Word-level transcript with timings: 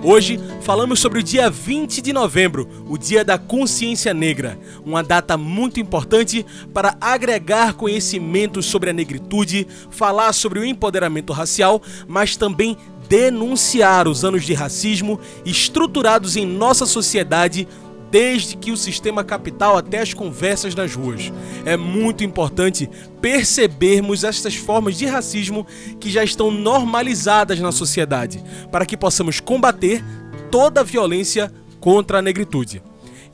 Hoje 0.03 0.41
falamos 0.71 1.01
sobre 1.01 1.19
o 1.19 1.23
dia 1.23 1.51
20 1.51 2.01
de 2.01 2.13
novembro, 2.13 2.69
o 2.89 2.97
Dia 2.97 3.25
da 3.25 3.37
Consciência 3.37 4.15
Negra, 4.15 4.57
uma 4.87 5.03
data 5.03 5.37
muito 5.37 5.81
importante 5.81 6.47
para 6.73 6.97
agregar 7.01 7.73
conhecimentos 7.73 8.67
sobre 8.67 8.89
a 8.89 8.93
negritude, 8.93 9.67
falar 9.91 10.33
sobre 10.33 10.61
o 10.61 10.65
empoderamento 10.65 11.33
racial, 11.33 11.83
mas 12.07 12.37
também 12.37 12.77
denunciar 13.09 14.07
os 14.07 14.25
anos 14.25 14.45
de 14.45 14.55
racismo 14.55 15.19
estruturados 15.45 16.37
em 16.37 16.47
nossa 16.47 16.87
sociedade 16.87 17.67
desde 18.13 18.57
que 18.57 18.71
o 18.73 18.77
sistema 18.77 19.23
capital 19.23 19.77
até 19.77 19.99
as 19.99 20.13
conversas 20.13 20.75
nas 20.75 20.95
ruas. 20.95 21.33
É 21.65 21.77
muito 21.77 22.25
importante 22.25 22.91
percebermos 23.21 24.25
estas 24.25 24.55
formas 24.55 24.97
de 24.97 25.07
racismo 25.07 25.67
que 25.99 26.11
já 26.11 26.25
estão 26.25 26.51
normalizadas 26.51 27.59
na 27.61 27.73
sociedade, 27.73 28.43
para 28.71 28.87
que 28.87 28.97
possamos 28.97 29.41
combater 29.41 30.03
toda 30.51 30.81
a 30.81 30.85
violência 30.85 31.53
contra 31.81 32.19
a 32.19 32.23
negritude. 32.23 32.83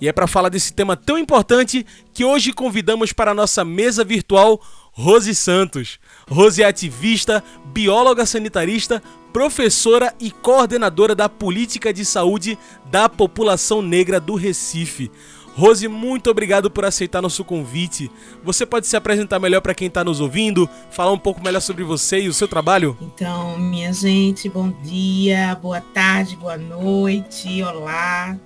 E 0.01 0.09
é 0.09 0.13
para 0.13 0.27
falar 0.27 0.51
desse 0.51 0.73
tema 0.73 0.97
tão 0.97 1.19
importante 1.19 1.87
que 2.13 2.25
hoje 2.25 2.53
convidamos 2.53 3.13
para 3.13 3.31
a 3.31 3.35
nossa 3.35 3.65
mesa 3.65 4.05
virtual 4.05 4.61
Rose 4.93 5.35
Santos. 5.35 5.99
Rose 6.29 6.63
é 6.63 6.67
ativista, 6.67 7.43
bióloga 7.67 8.27
sanitarista, 8.27 9.03
professora 9.33 10.15
e 10.21 10.31
coordenadora 10.31 11.15
da 11.15 11.29
política 11.29 11.93
de 11.93 12.05
saúde 12.05 12.59
da 12.91 13.09
população 13.09 13.81
negra 13.81 14.21
do 14.21 14.35
Recife. 14.35 15.11
Rose, 15.57 15.89
muito 15.89 16.31
obrigado 16.31 16.71
por 16.71 16.85
aceitar 16.85 17.23
nosso 17.23 17.43
convite. 17.43 18.11
Você 18.45 18.67
pode 18.67 18.87
se 18.87 18.95
apresentar 18.95 19.39
melhor 19.39 19.63
para 19.63 19.75
quem 19.75 19.89
está 19.89 20.05
nos 20.05 20.21
ouvindo, 20.21 20.69
falar 20.91 21.13
um 21.13 21.19
pouco 21.19 21.43
melhor 21.43 21.61
sobre 21.61 21.83
você 21.83 22.21
e 22.21 22.29
o 22.29 22.35
seu 22.35 22.47
trabalho? 22.47 22.95
Então, 23.01 23.59
minha 23.59 23.91
gente, 23.91 24.51
bom 24.51 24.71
dia, 24.83 25.55
boa 25.55 25.81
tarde, 25.81 26.37
boa 26.37 26.59
noite, 26.59 27.63
olá. 27.63 28.37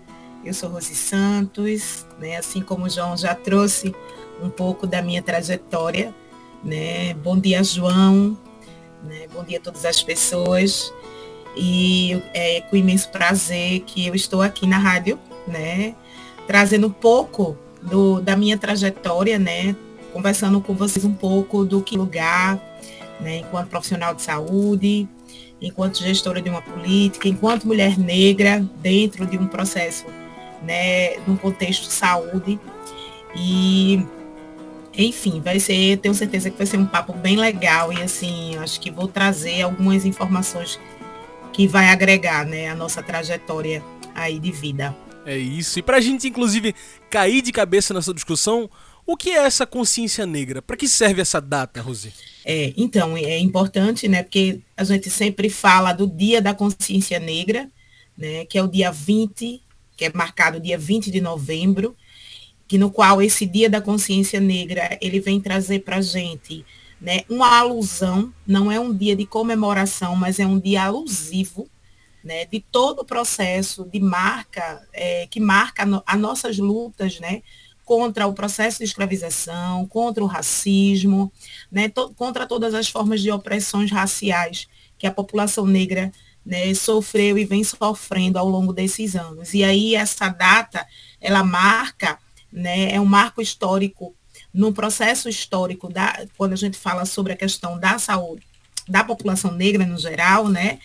Eu 0.45 0.55
sou 0.55 0.71
Rose 0.71 0.95
Santos, 0.95 2.07
né? 2.21 2.37
Assim 2.37 2.63
como 2.63 2.87
o 2.87 2.89
João 2.89 3.17
já 3.17 3.35
trouxe 3.35 3.93
um 4.41 4.49
pouco 4.49 4.87
da 4.87 5.03
minha 5.03 5.21
trajetória, 5.21 6.15
né? 6.63 7.13
Bom 7.15 7.37
dia, 7.37 7.65
João. 7.65 8.39
Né? 9.03 9.27
Bom 9.35 9.43
dia 9.43 9.59
a 9.59 9.61
todas 9.61 9.85
as 9.85 10.01
pessoas. 10.01 10.95
E 11.57 12.23
é 12.33 12.61
com 12.61 12.77
imenso 12.77 13.09
prazer 13.09 13.81
que 13.81 14.07
eu 14.07 14.15
estou 14.15 14.41
aqui 14.43 14.65
na 14.65 14.79
rádio, 14.79 15.19
né? 15.49 15.97
Trazendo 16.51 16.89
um 16.89 16.93
pouco 16.93 17.57
do, 17.81 18.21
da 18.21 18.37
minha 18.37 18.59
trajetória, 18.59 19.39
né? 19.39 19.77
Conversando 20.13 20.61
com 20.61 20.75
vocês 20.75 21.05
um 21.05 21.15
pouco 21.15 21.65
do 21.65 21.81
que 21.81 21.97
lugar, 21.97 22.61
né? 23.21 23.37
Enquanto 23.37 23.69
profissional 23.69 24.17
de 24.17 24.23
saúde, 24.23 25.09
enquanto 25.63 26.01
gestora 26.01 26.43
de 26.43 26.51
uma 26.51 26.61
política, 26.61 27.29
enquanto 27.29 27.69
mulher 27.69 27.97
negra 27.97 28.67
dentro 28.83 29.25
de 29.27 29.39
um 29.39 29.47
processo, 29.47 30.07
né? 30.61 31.19
Num 31.25 31.37
contexto 31.37 31.87
de 31.87 31.93
saúde. 31.93 32.59
E 33.37 34.05
enfim, 34.99 35.41
vai 35.41 35.61
ser, 35.61 35.99
tenho 35.99 36.15
certeza 36.17 36.51
que 36.51 36.59
vai 36.59 36.67
ser 36.67 36.79
um 36.79 36.87
papo 36.87 37.13
bem 37.13 37.37
legal 37.37 37.93
e 37.93 38.03
assim, 38.03 38.59
acho 38.59 38.81
que 38.81 38.91
vou 38.91 39.07
trazer 39.07 39.63
algumas 39.63 40.05
informações 40.05 40.81
que 41.53 41.69
vai 41.69 41.91
agregar, 41.91 42.45
né, 42.45 42.69
a 42.69 42.75
nossa 42.75 43.01
trajetória 43.05 43.85
aí 44.17 44.41
de 44.41 44.51
vida. 44.51 44.97
É 45.31 45.39
isso. 45.39 45.79
E 45.79 45.83
para 45.83 45.99
a 45.99 46.01
gente, 46.01 46.27
inclusive, 46.27 46.75
cair 47.09 47.41
de 47.41 47.53
cabeça 47.53 47.95
nessa 47.95 48.13
discussão, 48.13 48.69
o 49.07 49.17
que 49.17 49.31
é 49.31 49.45
essa 49.45 49.65
consciência 49.65 50.27
negra? 50.27 50.61
Para 50.61 50.77
que 50.77 50.89
serve 50.89 51.23
essa 51.23 51.41
data, 51.41 51.81
Rosi? 51.81 52.13
É, 52.45 52.73
então, 52.77 53.17
é 53.17 53.39
importante, 53.39 54.09
né, 54.09 54.25
porque 54.25 54.59
a 54.77 54.83
gente 54.83 55.09
sempre 55.09 55.49
fala 55.49 55.93
do 55.93 56.09
Dia 56.09 56.43
da 56.43 56.53
Consciência 56.53 57.21
Negra, 57.21 57.71
né, 58.19 58.45
que 58.45 58.59
é 58.59 58.63
o 58.63 58.67
dia 58.67 58.91
20, 58.91 59.63
que 59.97 60.05
é 60.05 60.13
marcado 60.13 60.59
dia 60.59 60.77
20 60.77 61.13
de 61.13 61.21
novembro, 61.21 61.95
que 62.67 62.77
no 62.77 62.91
qual 62.91 63.23
esse 63.23 63.47
Dia 63.47 63.71
da 63.71 63.81
Consciência 63.81 64.41
Negra 64.41 64.99
ele 65.01 65.21
vem 65.21 65.41
trazer 65.41 65.85
para 65.85 65.99
a 65.99 66.03
gente 66.03 66.65
né, 67.01 67.21
uma 67.29 67.57
alusão, 67.57 68.35
não 68.45 68.71
é 68.71 68.81
um 68.81 68.93
dia 68.93 69.15
de 69.15 69.27
comemoração, 69.27 70.17
mas 70.17 70.41
é 70.41 70.47
um 70.47 70.59
dia 70.59 70.83
alusivo 70.83 71.70
né, 72.23 72.45
de 72.47 72.61
todo 72.61 73.01
o 73.01 73.05
processo 73.05 73.85
de 73.85 74.01
marca, 74.01 74.87
é, 74.93 75.27
que 75.27 75.41
marca 75.41 75.85
as 76.07 76.19
nossas 76.19 76.59
lutas 76.59 77.19
né, 77.21 77.43
contra 77.85 78.27
o 78.27 78.33
processo 78.33 78.79
de 78.79 78.85
escravização, 78.85 79.87
contra 79.87 80.23
o 80.23 80.27
racismo, 80.27 81.33
né, 81.71 81.89
to, 81.89 82.13
contra 82.15 82.47
todas 82.47 82.75
as 82.75 82.89
formas 82.89 83.21
de 83.21 83.31
opressões 83.31 83.91
raciais 83.91 84.69
que 84.99 85.07
a 85.07 85.13
população 85.13 85.67
negra 85.67 86.13
né, 86.45 86.73
sofreu 86.75 87.39
e 87.39 87.45
vem 87.45 87.65
sofrendo 87.65 88.39
ao 88.39 88.49
longo 88.49 88.73
desses 88.73 89.17
anos. 89.17 89.55
E 89.55 89.65
aí 89.65 89.95
essa 89.95 90.29
data, 90.29 90.87
ela 91.21 91.43
marca 91.43 92.19
né? 92.53 92.93
É 92.93 93.01
um 93.01 93.05
marco 93.05 93.41
histórico 93.41 94.15
no 94.53 94.73
processo 94.73 95.29
histórico 95.29 95.89
da, 95.89 96.27
quando 96.37 96.55
a 96.55 96.57
gente 96.57 96.77
fala 96.77 97.05
sobre 97.05 97.33
a 97.33 97.37
questão 97.37 97.79
da 97.79 97.99
saúde 97.99 98.43
da 98.89 99.05
população 99.05 99.53
negra 99.53 99.87
no 99.87 99.97
geral, 99.97 100.49
né? 100.49 100.81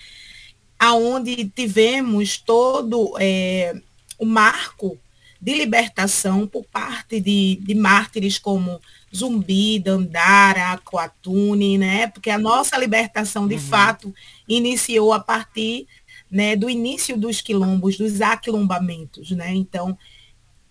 Aonde 0.78 1.46
tivemos 1.50 2.38
todo 2.38 3.14
é, 3.20 3.76
o 4.18 4.26
marco 4.26 4.98
de 5.40 5.54
libertação 5.54 6.48
por 6.48 6.66
parte 6.66 7.20
de, 7.20 7.60
de 7.62 7.76
mártires 7.76 8.40
como 8.40 8.82
Zumbi, 9.16 9.80
Dandara, 9.80 10.72
Aquatune, 10.72 11.78
né? 11.78 12.08
Porque 12.08 12.30
a 12.30 12.38
nossa 12.38 12.78
libertação, 12.78 13.48
de 13.48 13.56
uhum. 13.56 13.62
fato, 13.62 14.16
iniciou 14.48 15.14
a 15.14 15.20
partir 15.20 15.88
né, 16.30 16.56
do 16.56 16.70
início 16.70 17.16
dos 17.16 17.42
quilombos, 17.42 17.98
dos 17.98 18.22
aquilombamentos, 18.22 19.32
né? 19.32 19.54
Então, 19.54 19.98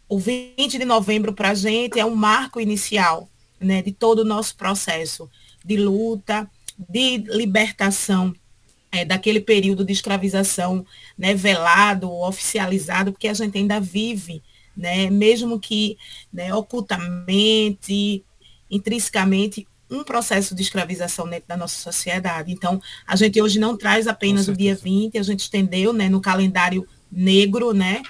o 0.08 0.18
20 0.18 0.78
de 0.78 0.84
novembro 0.84 1.32
para 1.32 1.50
a 1.50 1.54
gente 1.54 1.98
é 1.98 2.04
um 2.04 2.14
marco 2.14 2.60
inicial 2.60 3.28
né, 3.60 3.80
de 3.80 3.92
todo 3.92 4.20
o 4.20 4.24
nosso 4.24 4.56
processo 4.56 5.30
de 5.64 5.76
luta, 5.76 6.50
de 6.76 7.18
libertação 7.28 8.34
é, 8.94 9.04
daquele 9.04 9.40
período 9.40 9.84
de 9.84 9.92
escravização 9.92 10.86
né, 11.18 11.34
velado, 11.34 12.10
oficializado, 12.10 13.10
porque 13.10 13.26
a 13.26 13.34
gente 13.34 13.58
ainda 13.58 13.80
vive, 13.80 14.40
né, 14.76 15.10
mesmo 15.10 15.58
que 15.58 15.98
né, 16.32 16.54
ocultamente, 16.54 18.24
intrinsecamente, 18.70 19.66
um 19.90 20.04
processo 20.04 20.54
de 20.54 20.62
escravização 20.62 21.28
dentro 21.28 21.48
da 21.48 21.56
nossa 21.56 21.76
sociedade. 21.76 22.52
Então, 22.52 22.80
a 23.04 23.16
gente 23.16 23.42
hoje 23.42 23.58
não 23.58 23.76
traz 23.76 24.06
apenas 24.06 24.46
o 24.46 24.56
dia 24.56 24.76
20, 24.76 25.18
a 25.18 25.22
gente 25.22 25.40
estendeu 25.40 25.92
né, 25.92 26.08
no 26.08 26.20
calendário 26.20 26.86
negro, 27.10 27.72
né? 27.72 28.00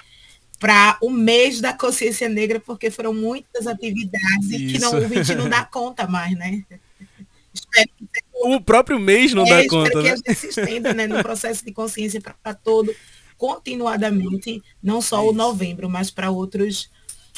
para 0.57 0.97
o 1.01 1.09
mês 1.09 1.59
da 1.59 1.73
consciência 1.73 2.29
negra, 2.29 2.59
porque 2.59 2.89
foram 2.89 3.13
muitas 3.13 3.67
atividades 3.67 4.49
Isso. 4.49 4.73
que 4.73 4.79
não, 4.79 4.97
o 4.97 5.07
20 5.07 5.35
não 5.35 5.49
dá 5.49 5.63
conta 5.69 6.07
mais, 6.07 6.35
né? 6.37 6.63
Espero 7.55 7.89
que 7.97 8.05
o 8.43 8.61
próprio 8.61 8.99
mês 8.99 9.33
não 9.33 9.45
é, 9.45 9.63
dá 9.63 9.69
conta, 9.69 9.89
que 9.89 9.97
né? 9.97 10.11
a 10.11 10.15
gente 10.15 10.35
se 10.35 10.47
estenda 10.47 10.93
né, 10.93 11.07
no 11.07 11.23
processo 11.23 11.65
de 11.65 11.71
consciência 11.71 12.21
para 12.21 12.53
todo, 12.53 12.93
continuadamente, 13.37 14.61
não 14.83 15.01
só 15.01 15.27
o 15.27 15.33
novembro, 15.33 15.89
mas 15.89 16.11
para 16.11 16.29
outros 16.29 16.89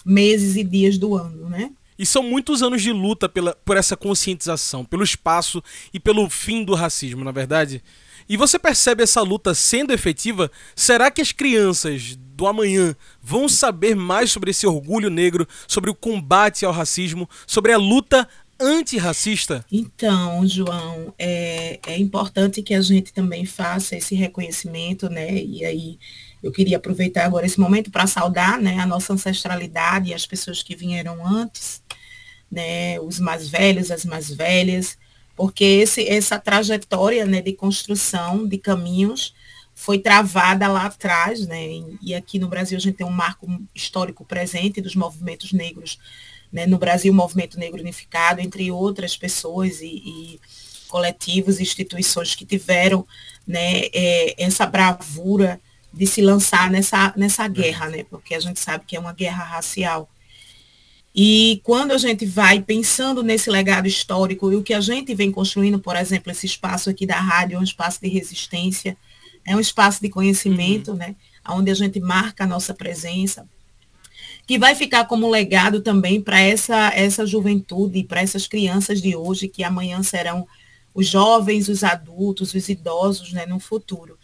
meses 0.05 0.55
e 0.55 0.63
dias 0.63 0.97
do 0.97 1.15
ano, 1.15 1.49
né? 1.49 1.71
E 1.97 2.05
são 2.05 2.21
muitos 2.21 2.61
anos 2.61 2.81
de 2.81 2.91
luta 2.91 3.27
pela, 3.27 3.55
por 3.65 3.75
essa 3.75 3.97
conscientização, 3.97 4.85
pelo 4.85 5.03
espaço 5.03 5.63
e 5.91 5.99
pelo 5.99 6.29
fim 6.29 6.63
do 6.63 6.75
racismo, 6.75 7.23
na 7.23 7.31
verdade. 7.31 7.81
E 8.29 8.37
você 8.37 8.59
percebe 8.59 9.01
essa 9.01 9.21
luta 9.21 9.55
sendo 9.55 9.93
efetiva? 9.93 10.51
Será 10.75 11.09
que 11.09 11.21
as 11.21 11.31
crianças 11.31 12.15
do 12.15 12.45
amanhã 12.45 12.95
vão 13.21 13.49
saber 13.49 13.95
mais 13.95 14.31
sobre 14.31 14.51
esse 14.51 14.67
orgulho 14.67 15.09
negro, 15.09 15.47
sobre 15.67 15.89
o 15.89 15.95
combate 15.95 16.65
ao 16.65 16.71
racismo, 16.71 17.27
sobre 17.47 17.71
a 17.71 17.77
luta 17.77 18.27
antirracista? 18.59 19.65
Então, 19.71 20.45
João, 20.47 21.13
é, 21.17 21.79
é 21.85 21.97
importante 21.97 22.61
que 22.61 22.73
a 22.73 22.81
gente 22.81 23.13
também 23.13 23.45
faça 23.45 23.95
esse 23.95 24.15
reconhecimento, 24.15 25.09
né? 25.09 25.33
E 25.33 25.65
aí 25.65 25.99
eu 26.41 26.51
queria 26.51 26.77
aproveitar 26.77 27.25
agora 27.25 27.45
esse 27.45 27.59
momento 27.59 27.91
para 27.91 28.07
saudar 28.07 28.59
né, 28.59 28.79
a 28.79 28.85
nossa 28.85 29.13
ancestralidade 29.13 30.09
e 30.09 30.13
as 30.13 30.25
pessoas 30.25 30.61
que 30.61 30.75
vieram 30.75 31.25
antes, 31.25 31.81
né, 32.51 32.99
os 32.99 33.19
mais 33.19 33.49
velhos, 33.49 33.91
as 33.91 34.05
mais 34.05 34.29
velhas, 34.29 34.97
porque 35.35 35.63
esse, 35.63 36.07
essa 36.07 36.39
trajetória 36.39 37.25
né, 37.25 37.41
de 37.41 37.53
construção 37.53 38.47
de 38.47 38.57
caminhos 38.57 39.33
foi 39.73 39.99
travada 39.99 40.67
lá 40.67 40.85
atrás, 40.85 41.45
né, 41.45 41.67
e 42.01 42.15
aqui 42.15 42.39
no 42.39 42.47
Brasil 42.47 42.77
a 42.77 42.81
gente 42.81 42.95
tem 42.95 43.05
um 43.05 43.11
marco 43.11 43.47
histórico 43.75 44.25
presente 44.25 44.81
dos 44.81 44.95
movimentos 44.95 45.53
negros, 45.53 45.99
né, 46.51 46.65
no 46.65 46.77
Brasil 46.77 47.11
o 47.11 47.15
Movimento 47.15 47.59
Negro 47.59 47.81
Unificado, 47.81 48.41
entre 48.41 48.71
outras 48.71 49.15
pessoas 49.17 49.81
e, 49.81 49.87
e 49.87 50.39
coletivos 50.87 51.59
e 51.59 51.63
instituições 51.63 52.35
que 52.35 52.45
tiveram 52.45 53.05
né, 53.45 53.85
é, 53.93 54.43
essa 54.43 54.65
bravura 54.65 55.59
de 55.93 56.05
se 56.05 56.21
lançar 56.21 56.69
nessa, 56.69 57.13
nessa 57.15 57.47
guerra, 57.47 57.89
né? 57.89 58.03
Porque 58.03 58.35
a 58.35 58.39
gente 58.39 58.59
sabe 58.59 58.85
que 58.85 58.95
é 58.95 58.99
uma 58.99 59.13
guerra 59.13 59.43
racial. 59.43 60.09
E 61.15 61.59
quando 61.63 61.93
a 61.93 61.97
gente 61.97 62.25
vai 62.25 62.61
pensando 62.61 63.23
nesse 63.23 63.49
legado 63.49 63.87
histórico 63.87 64.51
e 64.51 64.55
o 64.55 64.61
que 64.61 64.73
a 64.73 64.81
gente 64.81 65.15
vem 65.15 65.31
construindo, 65.31 65.79
por 65.79 65.95
exemplo, 65.95 66.31
esse 66.31 66.45
espaço 66.45 66.89
aqui 66.89 67.07
da 67.07 67.19
rádio 67.19 67.55
é 67.55 67.59
um 67.59 67.63
espaço 67.63 67.99
de 67.99 68.07
resistência, 68.07 68.95
é 69.43 69.55
um 69.55 69.59
espaço 69.59 70.01
de 70.01 70.09
conhecimento, 70.09 70.91
uhum. 70.91 70.97
né? 70.97 71.15
Onde 71.49 71.71
a 71.71 71.73
gente 71.73 71.99
marca 71.99 72.43
a 72.43 72.47
nossa 72.47 72.73
presença, 72.73 73.47
que 74.47 74.57
vai 74.57 74.73
ficar 74.73 75.05
como 75.05 75.29
legado 75.29 75.81
também 75.81 76.21
para 76.21 76.39
essa, 76.39 76.91
essa 76.95 77.25
juventude, 77.25 78.03
para 78.03 78.21
essas 78.21 78.47
crianças 78.47 79.01
de 79.01 79.15
hoje, 79.15 79.47
que 79.47 79.63
amanhã 79.63 80.01
serão 80.01 80.47
os 80.95 81.05
jovens, 81.05 81.67
os 81.67 81.83
adultos, 81.83 82.53
os 82.53 82.69
idosos, 82.69 83.33
né, 83.33 83.45
no 83.45 83.59
futuro 83.59 84.17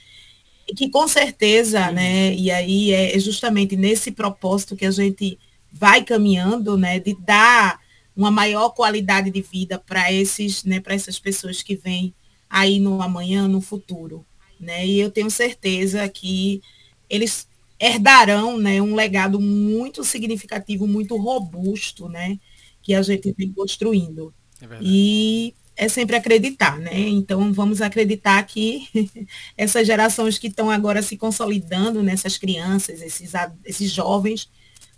que 0.76 0.90
com 0.90 1.08
certeza, 1.08 1.92
né, 1.92 2.34
e 2.34 2.50
aí 2.50 2.92
é, 2.92 3.16
é 3.16 3.20
justamente 3.20 3.76
nesse 3.76 4.12
propósito 4.12 4.76
que 4.76 4.86
a 4.86 4.92
gente 4.92 5.38
vai 5.72 6.04
caminhando, 6.04 6.78
né, 6.78 7.00
de 7.00 7.16
dar 7.20 7.80
uma 8.16 8.32
maior 8.32 8.70
qualidade 8.70 9.30
de 9.30 9.42
vida 9.42 9.80
para 9.80 10.12
esses, 10.12 10.64
né, 10.64 10.80
para 10.80 10.94
essas 10.94 11.20
pessoas 11.20 11.62
que 11.62 11.76
vêm 11.76 12.14
aí 12.50 12.80
no 12.80 13.02
amanhã, 13.02 13.48
no 13.48 13.60
futuro, 13.60 14.24
né? 14.60 14.86
E 14.86 15.00
eu 15.00 15.10
tenho 15.10 15.32
certeza 15.32 16.08
que 16.08 16.62
eles 17.10 17.48
herdarão, 17.84 18.58
né, 18.58 18.82
um 18.82 18.96
legado 18.96 19.40
muito 19.42 20.04
significativo, 20.04 20.88
muito 20.88 21.18
robusto, 21.18 22.08
né, 22.08 22.40
que 22.82 22.94
a 22.94 23.02
gente 23.02 23.34
vem 23.38 23.52
construindo. 23.52 24.34
É 24.62 24.80
e 24.82 25.54
é 25.76 25.90
sempre 25.90 26.16
acreditar, 26.16 26.80
né? 26.80 26.98
Então 26.98 27.52
vamos 27.52 27.82
acreditar 27.82 28.42
que 28.44 28.88
essas 29.58 29.86
gerações 29.86 30.38
que 30.38 30.48
estão 30.48 30.70
agora 30.70 31.02
se 31.02 31.18
consolidando 31.18 32.02
nessas 32.04 32.38
crianças, 32.38 33.02
esses, 33.02 33.34
esses 33.66 33.92
jovens, 33.92 34.50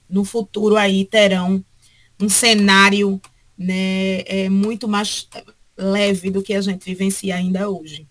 no 0.08 0.24
futuro 0.24 0.76
aí 0.76 1.06
terão 1.06 1.64
um 2.20 2.30
cenário 2.30 3.20
né, 3.58 4.22
é, 4.26 4.50
muito 4.50 4.88
mais 4.88 5.28
leve 5.78 6.30
do 6.30 6.44
que 6.44 6.54
a 6.54 6.62
gente 6.62 6.86
vivencia 6.86 7.36
ainda 7.36 7.70
hoje 7.70 8.08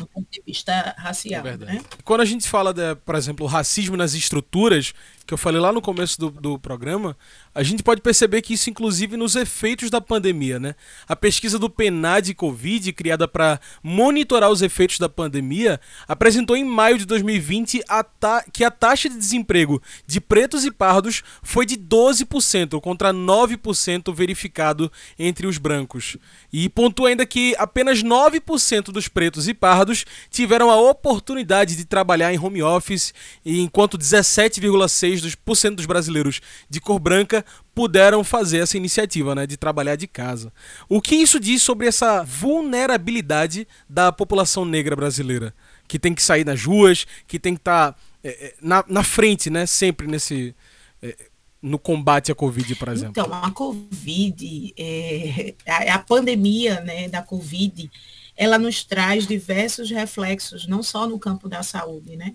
do 0.00 0.06
ponto 0.06 0.26
de 0.30 0.42
vista 0.46 0.94
racial. 0.98 1.46
É 1.46 1.56
né? 1.56 1.82
Quando 2.04 2.20
a 2.20 2.24
gente 2.24 2.48
fala, 2.48 2.72
de, 2.72 2.94
por 2.96 3.14
exemplo, 3.14 3.46
racismo 3.46 3.96
nas 3.96 4.14
estruturas, 4.14 4.92
que 5.30 5.34
eu 5.34 5.38
falei 5.38 5.60
lá 5.60 5.72
no 5.72 5.80
começo 5.80 6.18
do, 6.18 6.28
do 6.28 6.58
programa, 6.58 7.16
a 7.54 7.62
gente 7.62 7.84
pode 7.84 8.00
perceber 8.00 8.42
que 8.42 8.54
isso, 8.54 8.68
inclusive, 8.68 9.16
nos 9.16 9.36
efeitos 9.36 9.88
da 9.88 10.00
pandemia, 10.00 10.58
né? 10.58 10.74
A 11.06 11.14
pesquisa 11.14 11.56
do 11.56 11.70
PNAD 11.70 12.34
Covid, 12.34 12.92
criada 12.92 13.28
para 13.28 13.60
monitorar 13.80 14.50
os 14.50 14.60
efeitos 14.60 14.98
da 14.98 15.08
pandemia, 15.08 15.80
apresentou 16.08 16.56
em 16.56 16.64
maio 16.64 16.98
de 16.98 17.04
2020 17.06 17.80
a 17.88 18.04
que 18.52 18.64
a 18.64 18.72
taxa 18.72 19.08
de 19.08 19.16
desemprego 19.16 19.80
de 20.04 20.20
pretos 20.20 20.64
e 20.64 20.70
pardos 20.72 21.22
foi 21.44 21.64
de 21.64 21.76
12% 21.76 22.80
contra 22.80 23.14
9% 23.14 24.12
verificado 24.12 24.90
entre 25.16 25.46
os 25.46 25.58
brancos. 25.58 26.16
E 26.52 26.68
pontua 26.68 27.10
ainda 27.10 27.24
que 27.24 27.54
apenas 27.56 28.02
9% 28.02 28.86
dos 28.86 29.06
pretos 29.06 29.46
e 29.46 29.54
pardos 29.54 30.04
tiveram 30.28 30.70
a 30.70 30.80
oportunidade 30.80 31.76
de 31.76 31.84
trabalhar 31.84 32.34
em 32.34 32.38
home 32.38 32.64
office, 32.64 33.14
enquanto 33.46 33.96
17,6% 33.96 35.19
dos, 35.22 35.34
por 35.34 35.56
cento 35.56 35.76
dos 35.76 35.86
brasileiros 35.86 36.40
de 36.68 36.80
cor 36.80 36.98
branca 36.98 37.44
puderam 37.74 38.22
fazer 38.22 38.58
essa 38.58 38.76
iniciativa, 38.76 39.34
né, 39.34 39.46
de 39.46 39.56
trabalhar 39.56 39.96
de 39.96 40.06
casa. 40.06 40.52
O 40.88 41.00
que 41.00 41.14
isso 41.14 41.38
diz 41.40 41.62
sobre 41.62 41.86
essa 41.86 42.22
vulnerabilidade 42.22 43.66
da 43.88 44.12
população 44.12 44.64
negra 44.64 44.96
brasileira, 44.96 45.54
que 45.88 45.98
tem 45.98 46.14
que 46.14 46.22
sair 46.22 46.44
nas 46.44 46.64
ruas, 46.64 47.06
que 47.26 47.38
tem 47.38 47.54
que 47.54 47.60
estar 47.60 47.92
tá, 47.92 47.98
é, 48.22 48.54
na, 48.60 48.84
na 48.88 49.02
frente, 49.02 49.50
né, 49.50 49.66
sempre 49.66 50.06
nesse 50.06 50.54
é, 51.02 51.16
no 51.62 51.78
combate 51.78 52.32
à 52.32 52.34
Covid, 52.34 52.74
por 52.76 52.88
exemplo? 52.88 53.10
Então, 53.10 53.32
a 53.32 53.50
Covid, 53.50 54.74
é, 54.78 55.54
a, 55.66 55.94
a, 55.94 55.98
pandemia 55.98 56.80
né, 56.80 57.08
da 57.08 57.22
Covid, 57.22 57.90
ela 58.36 58.58
nos 58.58 58.82
traz 58.82 59.26
diversos 59.26 59.90
reflexos, 59.90 60.66
não 60.66 60.82
só 60.82 61.06
no 61.06 61.18
campo 61.18 61.48
da 61.48 61.62
saúde, 61.62 62.16
né? 62.16 62.34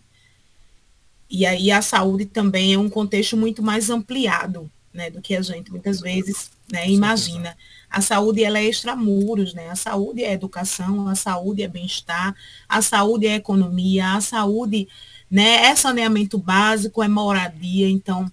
E 1.30 1.46
aí 1.46 1.72
a 1.72 1.82
saúde 1.82 2.26
também 2.26 2.74
é 2.74 2.78
um 2.78 2.90
contexto 2.90 3.36
muito 3.36 3.64
mais 3.64 3.90
ampliado, 3.90 4.70
né, 4.94 5.10
do 5.10 5.22
que 5.22 5.36
a 5.36 5.42
gente 5.42 5.72
muitas 5.72 6.00
vezes 6.00 6.52
né, 6.72 6.90
imagina. 6.90 7.56
A 7.90 8.02
saúde 8.02 8.44
ela 8.44 8.60
é 8.60 8.66
extramuros, 8.66 9.54
né? 9.54 9.70
A 9.70 9.76
saúde 9.76 10.24
é 10.24 10.34
educação, 10.34 11.08
a 11.08 11.16
saúde 11.16 11.64
é 11.64 11.68
bem-estar, 11.68 12.36
a 12.68 12.82
saúde 12.82 13.28
é 13.28 13.36
economia, 13.36 14.14
a 14.14 14.22
saúde 14.22 14.88
né, 15.30 15.68
é 15.68 15.76
saneamento 15.76 16.38
básico, 16.38 17.02
é 17.02 17.08
moradia, 17.08 17.90
então 17.90 18.30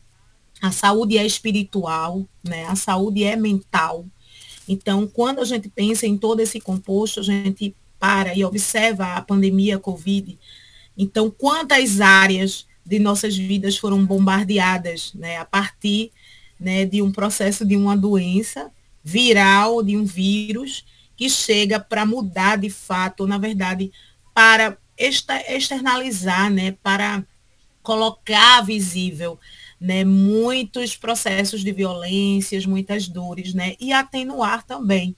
a 0.61 0.71
saúde 0.71 1.19
é 1.19 1.27
espiritual, 1.27 2.27
né? 2.43 2.65
A 2.67 2.77
saúde 2.77 3.25
é 3.25 3.37
mental. 3.37 4.07
Então, 4.69 5.07
quando 5.07 5.41
a 5.41 5.45
gente 5.45 5.69
pensa 5.69 6.07
em 6.07 6.17
todo 6.17 6.41
esse 6.41 6.61
composto, 6.61 7.21
a 7.21 7.23
gente 7.23 7.75
para 7.99 8.37
e 8.37 8.45
observa 8.45 9.15
a 9.15 9.23
pandemia 9.23 9.79
Covid. 9.79 10.39
Então, 10.97 11.31
quantas 11.31 12.01
áreas 12.01 12.67
de 12.85 12.99
nossas 12.99 13.37
vidas 13.37 13.77
foram 13.77 14.05
bombardeadas 14.05 15.13
né, 15.15 15.39
a 15.39 15.45
partir 15.45 16.11
né, 16.59 16.85
de 16.85 17.03
um 17.03 17.13
processo 17.13 17.65
de 17.65 17.77
uma 17.77 17.97
doença 17.97 18.71
viral, 19.03 19.83
de 19.83 19.97
um 19.97 20.05
vírus, 20.05 20.85
que 21.17 21.29
chega 21.29 21.79
para 21.79 22.07
mudar 22.07 22.57
de 22.57 22.71
fato, 22.71 23.23
ou, 23.23 23.27
na 23.27 23.39
verdade, 23.39 23.93
para 24.35 24.79
externalizar, 24.97 26.51
né, 26.51 26.73
para 26.83 27.25
colocar 27.83 28.63
visível 28.63 29.39
né, 29.81 30.05
muitos 30.05 30.97
processos 30.97 31.63
de 31.63 31.73
violências, 31.73 32.65
muitas 32.65 33.09
dores, 33.09 33.53
né, 33.53 33.75
e 33.81 33.93
atenuar 33.93 34.65
também 34.65 35.17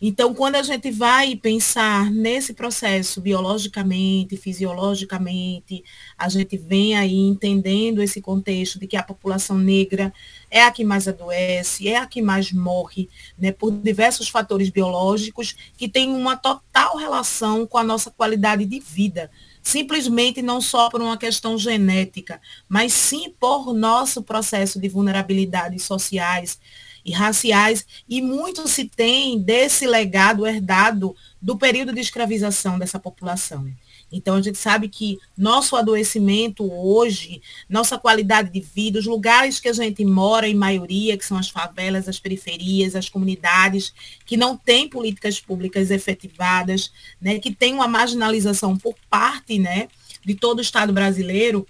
então, 0.00 0.34
quando 0.34 0.56
a 0.56 0.62
gente 0.62 0.90
vai 0.90 1.34
pensar 1.36 2.10
nesse 2.10 2.52
processo 2.52 3.18
biologicamente, 3.18 4.36
fisiologicamente, 4.36 5.82
a 6.18 6.28
gente 6.28 6.58
vem 6.58 6.94
aí 6.94 7.14
entendendo 7.14 8.02
esse 8.02 8.20
contexto 8.20 8.78
de 8.78 8.86
que 8.86 8.96
a 8.96 9.02
população 9.02 9.56
negra 9.56 10.12
é 10.50 10.62
a 10.62 10.70
que 10.70 10.84
mais 10.84 11.08
adoece, 11.08 11.88
é 11.88 11.96
a 11.96 12.06
que 12.06 12.20
mais 12.20 12.52
morre, 12.52 13.08
né, 13.38 13.52
por 13.52 13.70
diversos 13.70 14.28
fatores 14.28 14.68
biológicos 14.68 15.56
que 15.78 15.88
têm 15.88 16.10
uma 16.10 16.36
total 16.36 16.98
relação 16.98 17.66
com 17.66 17.78
a 17.78 17.84
nossa 17.84 18.10
qualidade 18.10 18.66
de 18.66 18.78
vida. 18.78 19.30
Simplesmente 19.62 20.42
não 20.42 20.60
só 20.60 20.90
por 20.90 21.00
uma 21.00 21.16
questão 21.16 21.56
genética, 21.56 22.38
mas 22.68 22.92
sim 22.92 23.34
por 23.40 23.72
nosso 23.72 24.22
processo 24.22 24.78
de 24.78 24.88
vulnerabilidades 24.90 25.84
sociais, 25.84 26.60
e 27.06 27.12
raciais, 27.12 27.86
e 28.08 28.20
muito 28.20 28.66
se 28.66 28.84
tem 28.84 29.38
desse 29.38 29.86
legado 29.86 30.44
herdado 30.44 31.14
do 31.40 31.56
período 31.56 31.92
de 31.92 32.00
escravização 32.00 32.80
dessa 32.80 32.98
população. 32.98 33.70
Então, 34.10 34.34
a 34.34 34.42
gente 34.42 34.58
sabe 34.58 34.88
que 34.88 35.18
nosso 35.36 35.76
adoecimento 35.76 36.68
hoje, 36.68 37.40
nossa 37.68 37.96
qualidade 37.96 38.50
de 38.50 38.60
vida, 38.60 38.98
os 38.98 39.06
lugares 39.06 39.60
que 39.60 39.68
a 39.68 39.72
gente 39.72 40.04
mora, 40.04 40.48
em 40.48 40.54
maioria, 40.54 41.16
que 41.16 41.24
são 41.24 41.38
as 41.38 41.48
favelas, 41.48 42.08
as 42.08 42.18
periferias, 42.18 42.96
as 42.96 43.08
comunidades, 43.08 43.92
que 44.24 44.36
não 44.36 44.56
têm 44.56 44.88
políticas 44.88 45.40
públicas 45.40 45.92
efetivadas, 45.92 46.90
né, 47.20 47.38
que 47.38 47.54
tem 47.54 47.72
uma 47.72 47.86
marginalização 47.86 48.76
por 48.76 48.96
parte 49.08 49.58
né, 49.58 49.88
de 50.24 50.34
todo 50.34 50.58
o 50.58 50.62
Estado 50.62 50.92
brasileiro, 50.92 51.66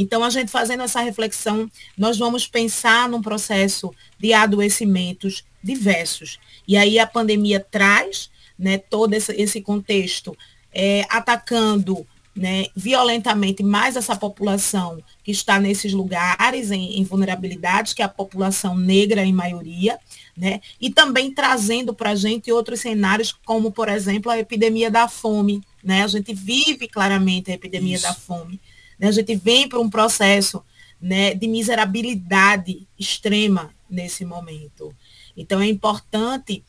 Então, 0.00 0.22
a 0.22 0.30
gente 0.30 0.48
fazendo 0.48 0.84
essa 0.84 1.00
reflexão, 1.00 1.68
nós 1.96 2.16
vamos 2.16 2.46
pensar 2.46 3.08
num 3.08 3.20
processo 3.20 3.92
de 4.16 4.32
adoecimentos 4.32 5.44
diversos. 5.60 6.38
E 6.68 6.76
aí 6.76 7.00
a 7.00 7.06
pandemia 7.06 7.58
traz 7.58 8.30
né, 8.56 8.78
todo 8.78 9.12
esse, 9.12 9.32
esse 9.32 9.60
contexto 9.60 10.38
é, 10.72 11.04
atacando 11.10 12.06
né, 12.32 12.66
violentamente 12.76 13.64
mais 13.64 13.96
essa 13.96 14.14
população 14.14 15.02
que 15.24 15.32
está 15.32 15.58
nesses 15.58 15.92
lugares 15.92 16.70
em, 16.70 17.00
em, 17.00 17.02
vulnerabilidades, 17.02 17.92
que 17.92 18.00
é 18.00 18.04
a 18.04 18.08
população 18.08 18.76
negra 18.76 19.24
em 19.24 19.32
maioria, 19.32 19.98
né, 20.36 20.60
e 20.80 20.90
também 20.90 21.34
trazendo 21.34 21.92
para 21.92 22.10
a 22.10 22.14
gente 22.14 22.52
outros 22.52 22.78
cenários, 22.78 23.32
como, 23.44 23.72
por 23.72 23.88
exemplo, 23.88 24.30
a 24.30 24.38
epidemia 24.38 24.92
da 24.92 25.08
fome. 25.08 25.60
Né, 25.82 26.04
a 26.04 26.06
gente 26.06 26.32
vive 26.32 26.86
claramente 26.86 27.50
a 27.50 27.54
epidemia 27.54 27.96
Isso. 27.96 28.04
da 28.04 28.14
fome. 28.14 28.60
Né, 28.98 29.08
a 29.08 29.12
gente 29.12 29.34
vem 29.36 29.68
para 29.68 29.80
um 29.80 29.88
processo 29.88 30.62
né, 31.00 31.34
de 31.34 31.46
miserabilidade 31.46 32.86
extrema 32.98 33.72
nesse 33.88 34.24
momento. 34.24 34.94
Então, 35.36 35.60
é 35.60 35.66
importante 35.66 36.64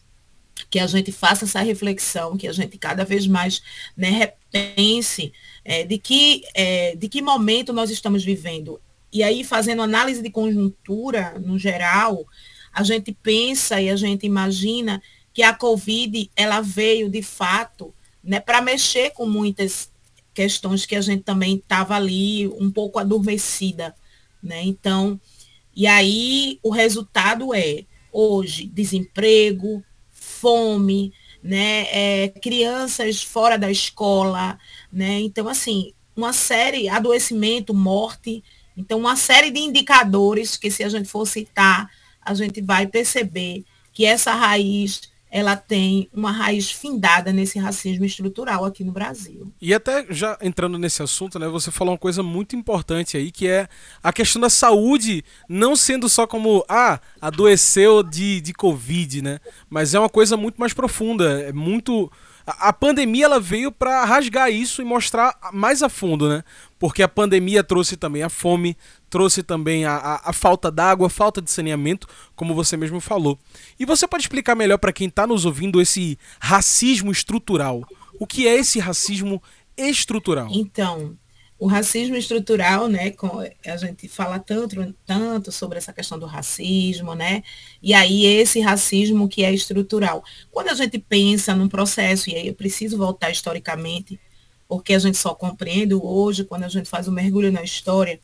que 0.70 0.80
a 0.80 0.88
gente 0.88 1.12
faça 1.12 1.46
essa 1.46 1.62
reflexão, 1.62 2.38
que 2.38 2.48
a 2.48 2.52
gente 2.52 2.78
cada 2.78 3.04
vez 3.04 3.26
mais 3.26 3.62
né, 3.98 4.10
repense 4.10 5.34
é, 5.66 5.84
de, 5.84 5.98
que, 5.98 6.44
é, 6.54 6.96
de 6.96 7.10
que 7.10 7.22
momento 7.22 7.74
nós 7.74 7.90
estamos 7.90 8.24
vivendo. 8.24 8.80
E 9.12 9.24
aí, 9.24 9.44
fazendo 9.44 9.82
análise 9.82 10.22
de 10.22 10.30
conjuntura, 10.30 11.40
no 11.40 11.58
geral, 11.58 12.26
a 12.72 12.84
gente 12.84 13.12
pensa 13.12 13.82
e 13.82 13.90
a 13.90 13.96
gente 13.96 14.26
imagina 14.26 15.02
que 15.34 15.42
a 15.42 15.54
Covid 15.54 16.30
ela 16.36 16.62
veio 16.62 17.10
de 17.10 17.24
fato 17.24 17.94
né, 18.24 18.40
para 18.40 18.62
mexer 18.62 19.12
com 19.12 19.26
muitas 19.26 19.92
questões 20.40 20.86
que 20.86 20.96
a 20.96 21.02
gente 21.02 21.22
também 21.22 21.58
estava 21.58 21.98
ali 21.98 22.48
um 22.48 22.72
pouco 22.72 22.98
adormecida. 22.98 23.94
Né? 24.42 24.64
Então, 24.64 25.20
e 25.76 25.86
aí 25.86 26.58
o 26.64 26.70
resultado 26.70 27.54
é 27.54 27.84
hoje 28.10 28.66
desemprego, 28.66 29.84
fome, 30.14 31.12
né, 31.44 31.88
é, 31.92 32.30
crianças 32.42 33.22
fora 33.22 33.58
da 33.58 33.70
escola, 33.70 34.58
né? 34.92 35.20
Então, 35.20 35.48
assim, 35.50 35.94
uma 36.16 36.32
série, 36.32 36.88
adoecimento, 36.88 37.74
morte, 37.74 38.42
então 38.78 38.98
uma 38.98 39.18
série 39.18 39.52
de 39.52 39.60
indicadores 39.60 40.56
que 40.56 40.72
se 40.72 40.86
a 40.86 40.90
gente 40.90 41.10
for 41.10 41.26
citar, 41.26 41.90
a 42.22 42.34
gente 42.34 42.62
vai 42.62 42.88
perceber 42.88 43.66
que 43.92 44.06
essa 44.06 44.34
raiz 44.34 45.02
ela 45.32 45.56
tem 45.56 46.10
uma 46.14 46.32
raiz 46.32 46.72
findada 46.72 47.32
nesse 47.32 47.60
racismo 47.60 48.06
estrutural 48.06 48.66
aqui 48.66 48.84
no 48.84 48.92
Brasil. 48.92 49.52
E 49.62 49.74
até 49.74 50.06
já 50.10 50.38
entrando 50.42 50.78
nesse 50.78 51.04
assunto, 51.04 51.38
né, 51.38 51.48
você 51.48 51.70
falou 51.72 51.94
uma 51.94 52.00
coisa 52.00 52.24
muito 52.24 52.56
importante 52.56 53.16
aí, 53.16 53.32
que 53.32 53.48
é 53.48 53.68
a 54.02 54.12
questão 54.12 54.42
da 54.42 54.50
saúde 54.50 55.24
não 55.48 55.76
sendo 55.76 56.10
só 56.10 56.26
como, 56.26 56.66
ah, 56.68 57.00
adoeceu 57.22 58.02
de, 58.02 58.42
de 58.42 58.54
Covid, 58.54 59.22
né? 59.22 59.40
Mas 59.70 59.94
é 59.94 60.00
uma 60.00 60.10
coisa 60.10 60.36
muito 60.36 60.58
mais 60.58 60.74
profunda, 60.74 61.42
é 61.42 61.54
muito 61.54 62.12
a, 62.58 62.74
pandemia 62.74 63.26
ela 63.26 63.40
veio 63.40 63.72
para 63.72 64.04
rasgar 64.06 64.52
isso 64.52 64.82
e 64.82 64.86
mostrar 64.86 65.38
mais 65.54 65.84
a 65.84 65.90
fundo, 65.90 66.30
né? 66.30 66.44
Porque 66.78 67.04
a 67.04 67.08
pandemia 67.08 67.64
trouxe 67.64 67.98
também 67.98 68.24
a 68.24 68.30
fome, 68.30 68.78
trouxe 69.10 69.44
também 69.44 69.86
a, 69.86 69.96
a, 69.96 70.30
a 70.30 70.34
falta 70.34 70.72
d'água, 70.72 71.08
a 71.08 71.10
falta 71.10 71.42
de 71.42 71.52
saneamento, 71.52 72.08
como 72.36 72.56
você 72.56 72.78
mesmo 72.78 73.00
falou. 73.00 73.38
E 73.80 73.86
você 73.86 74.08
pode 74.08 74.24
explicar 74.24 74.56
melhor 74.56 74.78
para 74.78 74.94
quem 74.94 75.08
está 75.08 75.28
nos 75.28 75.46
ouvindo 75.46 75.82
esse 75.82 76.18
racismo 76.40 77.12
estrutural? 77.12 77.84
O 78.20 78.26
que 78.26 78.48
é 78.48 78.56
esse 78.56 78.80
racismo 78.80 79.42
estrutural? 79.78 80.48
Então, 80.52 81.18
o 81.60 81.68
racismo 81.68 82.16
estrutural, 82.16 82.88
né, 82.88 83.14
a 83.66 83.78
gente 83.78 84.08
fala 84.08 84.40
tanto, 84.40 84.96
tanto 85.06 85.52
sobre 85.52 85.78
essa 85.78 85.92
questão 85.92 86.18
do 86.18 86.26
racismo, 86.26 87.14
né, 87.14 87.44
e 87.84 87.94
aí 87.94 88.26
esse 88.26 88.62
racismo 88.62 89.28
que 89.28 89.44
é 89.44 89.54
estrutural. 89.54 90.24
Quando 90.50 90.70
a 90.70 90.74
gente 90.74 90.98
pensa 90.98 91.54
num 91.54 91.68
processo, 91.68 92.30
e 92.30 92.36
aí 92.36 92.48
eu 92.48 92.54
preciso 92.54 92.98
voltar 92.98 93.30
historicamente, 93.30 94.18
porque 94.70 94.94
a 94.94 95.00
gente 95.00 95.18
só 95.18 95.36
compreende 95.36 95.94
hoje, 95.94 96.46
quando 96.46 96.64
a 96.64 96.70
gente 96.70 96.88
faz 96.88 97.08
o 97.08 97.12
um 97.12 97.14
mergulho 97.14 97.52
na 97.52 97.62
história, 97.62 98.22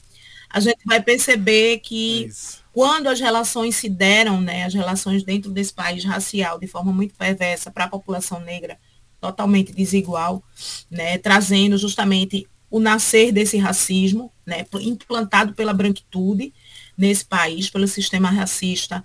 a 0.50 0.62
gente 0.62 0.80
vai 0.86 1.01
perceber 1.01 1.80
que 1.80 2.30
é 2.30 2.65
quando 2.75 3.08
as 3.08 3.22
relações 3.22 3.77
se 3.77 3.88
deram, 3.88 4.42
né, 4.42 4.65
as 4.65 4.74
relações 4.74 5.24
dentro 5.24 5.50
desse 5.50 5.74
país 5.74 6.04
racial, 6.04 6.60
de 6.60 6.68
forma 6.68 6.92
muito 6.92 7.15
perversa 7.15 7.72
para 7.72 7.86
a 7.86 7.89
população 7.89 8.42
negra, 8.42 8.77
totalmente 9.20 9.72
desigual, 9.72 10.44
né, 10.92 11.18
trazendo 11.18 11.77
justamente 11.77 12.46
o 12.75 12.79
nascer 12.82 13.32
desse 13.32 13.55
racismo, 13.55 14.29
né, 14.46 14.65
implantado 14.82 15.53
pela 15.53 15.74
branquitude 15.74 16.53
nesse 16.98 17.24
país, 17.24 17.70
pelo 17.70 17.88
sistema 17.88 18.29
racista. 18.29 19.01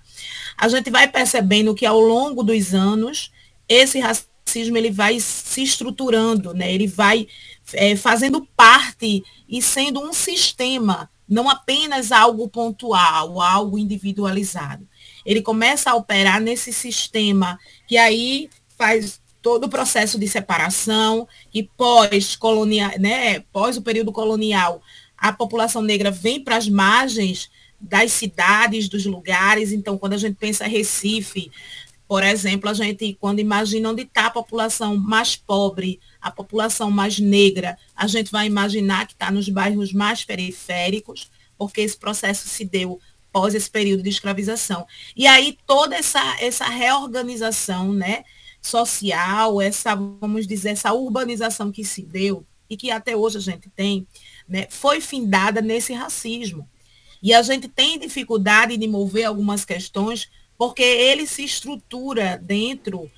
A 0.57 0.67
gente 0.67 0.89
vai 0.89 1.07
percebendo 1.07 1.73
que 1.73 1.85
ao 1.85 1.97
longo 1.97 2.43
dos 2.43 2.73
anos, 2.73 3.31
esse 3.69 3.97
racismo 4.01 4.75
ele 4.75 4.91
vai 4.91 5.21
se 5.21 5.63
estruturando, 5.63 6.53
né, 6.53 6.69
ele 6.69 6.85
vai 6.85 7.29
é, 7.71 7.95
fazendo 7.95 8.45
parte 8.57 9.23
e 9.47 9.61
sendo 9.61 10.01
um 10.01 10.11
sistema, 10.11 11.09
não 11.25 11.49
apenas 11.49 12.11
algo 12.11 12.49
pontual, 12.49 13.39
algo 13.39 13.77
individualizado. 13.79 14.85
Ele 15.25 15.41
começa 15.41 15.91
a 15.91 15.95
operar 15.95 16.41
nesse 16.41 16.73
sistema 16.73 17.57
que 17.87 17.95
aí 17.95 18.49
faz 18.77 19.20
todo 19.41 19.65
o 19.65 19.69
processo 19.69 20.19
de 20.19 20.27
separação 20.27 21.27
e 21.53 21.63
pós-colonial, 21.63 22.91
né, 22.99 23.39
pós 23.51 23.77
o 23.77 23.81
período 23.81 24.11
colonial, 24.11 24.81
a 25.17 25.31
população 25.33 25.81
negra 25.81 26.11
vem 26.11 26.43
para 26.43 26.57
as 26.57 26.67
margens 26.67 27.49
das 27.79 28.11
cidades, 28.11 28.87
dos 28.87 29.05
lugares. 29.05 29.71
Então, 29.71 29.97
quando 29.97 30.13
a 30.13 30.17
gente 30.17 30.35
pensa 30.35 30.67
Recife, 30.67 31.51
por 32.07 32.23
exemplo, 32.23 32.69
a 32.69 32.73
gente, 32.73 33.17
quando 33.19 33.39
imagina 33.39 33.89
onde 33.89 34.01
está 34.03 34.25
a 34.25 34.31
população 34.31 34.97
mais 34.97 35.35
pobre, 35.35 35.99
a 36.19 36.29
população 36.29 36.91
mais 36.91 37.19
negra, 37.19 37.77
a 37.95 38.05
gente 38.05 38.31
vai 38.31 38.45
imaginar 38.45 39.07
que 39.07 39.13
está 39.13 39.31
nos 39.31 39.47
bairros 39.47 39.93
mais 39.93 40.25
periféricos, 40.25 41.31
porque 41.57 41.81
esse 41.81 41.97
processo 41.97 42.47
se 42.47 42.65
deu 42.65 42.99
pós 43.31 43.55
esse 43.55 43.71
período 43.71 44.03
de 44.03 44.09
escravização. 44.09 44.85
E 45.15 45.25
aí 45.25 45.57
toda 45.65 45.95
essa, 45.95 46.19
essa 46.41 46.65
reorganização, 46.65 47.93
né, 47.93 48.25
social, 48.61 49.59
essa, 49.59 49.95
vamos 49.95 50.45
dizer, 50.45 50.69
essa 50.69 50.93
urbanização 50.93 51.71
que 51.71 51.83
se 51.83 52.03
deu 52.03 52.45
e 52.69 52.77
que 52.77 52.91
até 52.91 53.15
hoje 53.15 53.37
a 53.37 53.41
gente 53.41 53.69
tem, 53.69 54.07
né, 54.47 54.67
foi 54.69 55.01
findada 55.01 55.61
nesse 55.61 55.93
racismo. 55.93 56.69
E 57.21 57.33
a 57.33 57.41
gente 57.41 57.67
tem 57.67 57.99
dificuldade 57.99 58.77
de 58.77 58.87
mover 58.87 59.25
algumas 59.25 59.65
questões 59.65 60.29
porque 60.57 60.83
ele 60.83 61.25
se 61.25 61.43
estrutura 61.43 62.39
dentro, 62.41 63.09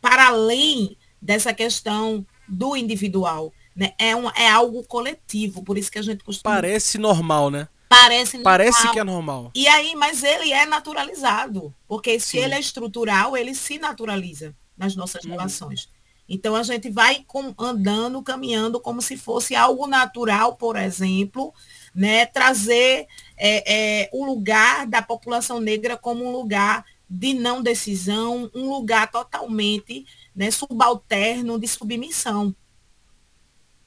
para 0.00 0.28
além 0.28 0.96
dessa 1.20 1.52
questão 1.52 2.26
do 2.48 2.74
individual. 2.74 3.52
Né? 3.76 3.92
É, 3.98 4.16
um, 4.16 4.30
é 4.30 4.48
algo 4.48 4.82
coletivo, 4.84 5.62
por 5.62 5.76
isso 5.76 5.90
que 5.90 5.98
a 5.98 6.02
gente 6.02 6.24
costuma. 6.24 6.54
Parece 6.54 6.96
normal, 6.98 7.50
né? 7.50 7.68
Parece 7.88 8.38
normal. 8.38 8.52
Parece 8.52 8.92
que 8.92 8.98
é 8.98 9.04
normal. 9.04 9.50
E 9.54 9.68
aí, 9.68 9.94
mas 9.94 10.24
ele 10.24 10.52
é 10.52 10.64
naturalizado. 10.64 11.74
Porque 11.86 12.18
se 12.18 12.30
Sim. 12.30 12.38
ele 12.38 12.54
é 12.54 12.60
estrutural, 12.60 13.36
ele 13.36 13.54
se 13.54 13.78
naturaliza 13.78 14.54
nas 14.80 14.96
nossas 14.96 15.22
uhum. 15.24 15.30
relações. 15.30 15.88
Então 16.28 16.54
a 16.54 16.62
gente 16.62 16.88
vai 16.88 17.24
com, 17.26 17.52
andando, 17.58 18.22
caminhando 18.22 18.80
como 18.80 19.02
se 19.02 19.16
fosse 19.16 19.56
algo 19.56 19.88
natural, 19.88 20.56
por 20.56 20.76
exemplo, 20.76 21.52
né, 21.92 22.24
trazer 22.24 23.06
é, 23.36 24.04
é, 24.04 24.10
o 24.12 24.24
lugar 24.24 24.86
da 24.86 25.02
população 25.02 25.60
negra 25.60 25.96
como 25.96 26.24
um 26.24 26.30
lugar 26.30 26.84
de 27.08 27.34
não 27.34 27.60
decisão, 27.60 28.48
um 28.54 28.70
lugar 28.70 29.10
totalmente 29.10 30.06
né, 30.34 30.52
subalterno 30.52 31.58
de 31.58 31.66
submissão. 31.66 32.54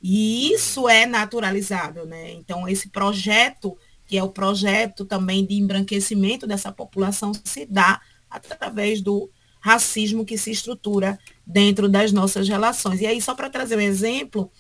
E 0.02 0.52
isso 0.52 0.90
é 0.90 1.06
naturalizado, 1.06 2.06
né? 2.06 2.34
Então 2.34 2.68
esse 2.68 2.90
projeto, 2.90 3.78
que 4.06 4.18
é 4.18 4.24
o 4.24 4.28
projeto 4.28 5.06
também 5.06 5.46
de 5.46 5.56
embranquecimento 5.56 6.46
dessa 6.46 6.74
população, 6.74 7.32
se 7.46 7.66
dá 7.66 8.02
através 8.30 9.02
do, 9.02 9.30
racismo 9.64 10.26
que 10.26 10.38
se 10.38 10.52
estrutura 10.52 11.18
dentro 11.48 11.88
das 11.88 12.12
nossas 12.12 12.50
relações. 12.50 13.00
E 13.00 13.08
aí, 13.08 13.22
só 13.22 13.34
para 13.34 13.50
trazer 13.50 13.78
um 13.78 13.82
exemplo, 13.82 14.52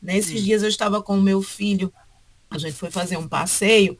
nesses 0.00 0.34
né, 0.34 0.40
dias 0.40 0.62
eu 0.62 0.68
estava 0.68 1.02
com 1.02 1.18
o 1.18 1.20
meu 1.20 1.42
filho, 1.42 1.92
a 2.48 2.56
gente 2.58 2.74
foi 2.74 2.88
fazer 2.88 3.16
um 3.16 3.26
passeio, 3.26 3.98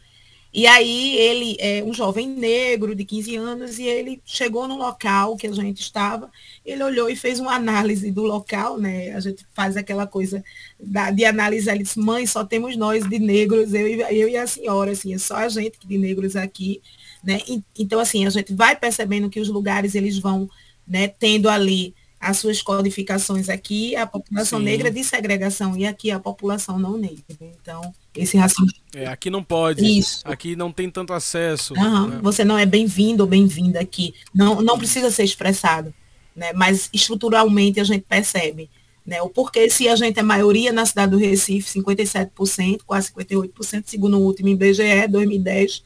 e 0.55 0.65
aí 0.65 1.17
ele 1.17 1.57
é 1.59 1.83
um 1.83 1.93
jovem 1.93 2.29
negro 2.29 2.95
de 2.95 3.05
15 3.05 3.37
anos 3.37 3.79
e 3.79 3.85
ele 3.85 4.23
chegou 4.25 4.69
no 4.69 4.77
local 4.77 5.37
que 5.37 5.49
a 5.49 5.53
gente 5.53 5.81
estava, 5.81 6.31
ele 6.65 6.85
olhou 6.85 7.09
e 7.09 7.17
fez 7.17 7.41
uma 7.41 7.55
análise 7.55 8.13
do 8.13 8.23
local, 8.23 8.79
né? 8.79 9.13
A 9.15 9.21
gente 9.21 9.45
faz 9.55 9.77
aquela 9.77 10.07
coisa 10.07 10.45
da, 10.79 11.11
de 11.11 11.25
analisar, 11.25 11.75
ele 11.75 11.83
disse, 11.83 11.99
mãe, 11.99 12.25
só 12.25 12.45
temos 12.45 12.77
nós 12.77 13.09
de 13.09 13.19
negros, 13.19 13.75
eu, 13.75 13.89
eu 13.89 14.29
e 14.29 14.37
a 14.37 14.47
senhora, 14.47 14.93
assim, 14.93 15.13
é 15.13 15.19
só 15.19 15.37
a 15.37 15.49
gente 15.49 15.79
de 15.85 15.99
negros 15.99 16.37
aqui. 16.37 16.81
Né? 17.23 17.41
Então, 17.79 18.01
assim, 18.01 18.27
a 18.27 18.31
gente 18.31 18.53
vai 18.53 18.75
percebendo 18.75 19.31
que 19.31 19.41
os 19.41 19.49
lugares 19.49 19.95
eles 19.95 20.19
vão 20.19 20.49
né, 20.87 21.09
tendo 21.09 21.49
ali 21.49 21.95
as 22.23 22.39
suas 22.39 22.63
codificações 22.63 23.49
aqui, 23.49 23.97
a 23.97 24.07
população 24.07 24.61
Sim. 24.61 24.65
negra 24.65 24.93
de 24.93 25.03
segregação 25.03 25.77
e 25.77 25.85
aqui 25.85 26.09
a 26.09 26.21
população 26.21 26.79
não 26.79 26.97
negra. 26.97 27.25
Então, 27.41 27.93
esse 28.15 28.37
racismo. 28.37 28.69
É, 28.95 29.07
aqui 29.07 29.29
não 29.29 29.43
pode. 29.43 29.85
Isso. 29.85 30.21
Aqui 30.25 30.55
não 30.55 30.71
tem 30.71 30.89
tanto 30.89 31.13
acesso. 31.13 31.75
Uhum. 31.75 32.07
Né? 32.07 32.21
Você 32.23 32.45
não 32.45 32.57
é 32.57 32.65
bem-vindo 32.65 33.25
ou 33.25 33.29
bem-vinda 33.29 33.81
aqui. 33.81 34.15
Não, 34.33 34.63
não 34.63 34.79
precisa 34.79 35.11
ser 35.11 35.25
expressado. 35.25 35.93
Né? 36.35 36.53
Mas 36.53 36.89
estruturalmente 36.93 37.81
a 37.81 37.85
gente 37.85 38.05
percebe. 38.09 38.71
Né? 39.05 39.21
O 39.21 39.29
porquê 39.29 39.69
se 39.69 39.89
a 39.89 39.97
gente 39.97 40.21
é 40.21 40.23
maioria 40.23 40.73
na 40.73 40.87
cidade 40.87 41.11
do 41.11 41.19
Recife, 41.19 41.81
57%, 41.81 42.83
quase 42.87 43.13
58%, 43.13 43.83
segundo 43.87 44.17
o 44.17 44.23
último 44.23 44.49
IBGE, 44.49 45.09
2010, 45.09 45.83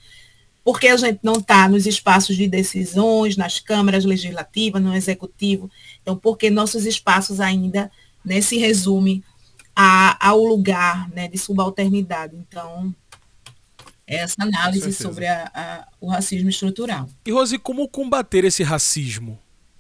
porque 0.67 0.89
a 0.89 0.97
gente 0.97 1.21
não 1.23 1.35
está 1.35 1.69
nos 1.69 1.87
espaços 1.87 2.37
de 2.37 2.49
decisões, 2.49 3.37
nas 3.37 3.61
câmaras 3.61 4.05
legislativas, 4.05 4.83
no 4.83 4.97
executivo. 4.97 5.71
Então, 6.03 6.17
porque 6.17 6.51
nossos 6.51 6.87
espaços 6.87 7.39
ainda 7.39 7.89
né, 8.25 8.41
se 8.41 8.59
resume 8.59 9.23
a, 9.77 10.29
ao 10.29 10.45
lugar 10.45 11.09
né, 11.11 11.29
de 11.29 11.39
subalternidade. 11.39 12.35
Então, 12.35 12.93
é 14.09 14.17
essa 14.17 14.43
análise 14.43 14.93
sobre 14.93 15.29
a, 15.29 15.49
a, 15.55 15.87
o 16.01 16.09
racismo 16.09 16.51
estrutural. 16.51 17.09
E, 17.25 17.31
Rose, 17.31 17.59
como 17.59 17.89
combater 17.89 18.45
esse 18.45 18.65
racismo? 18.65 19.39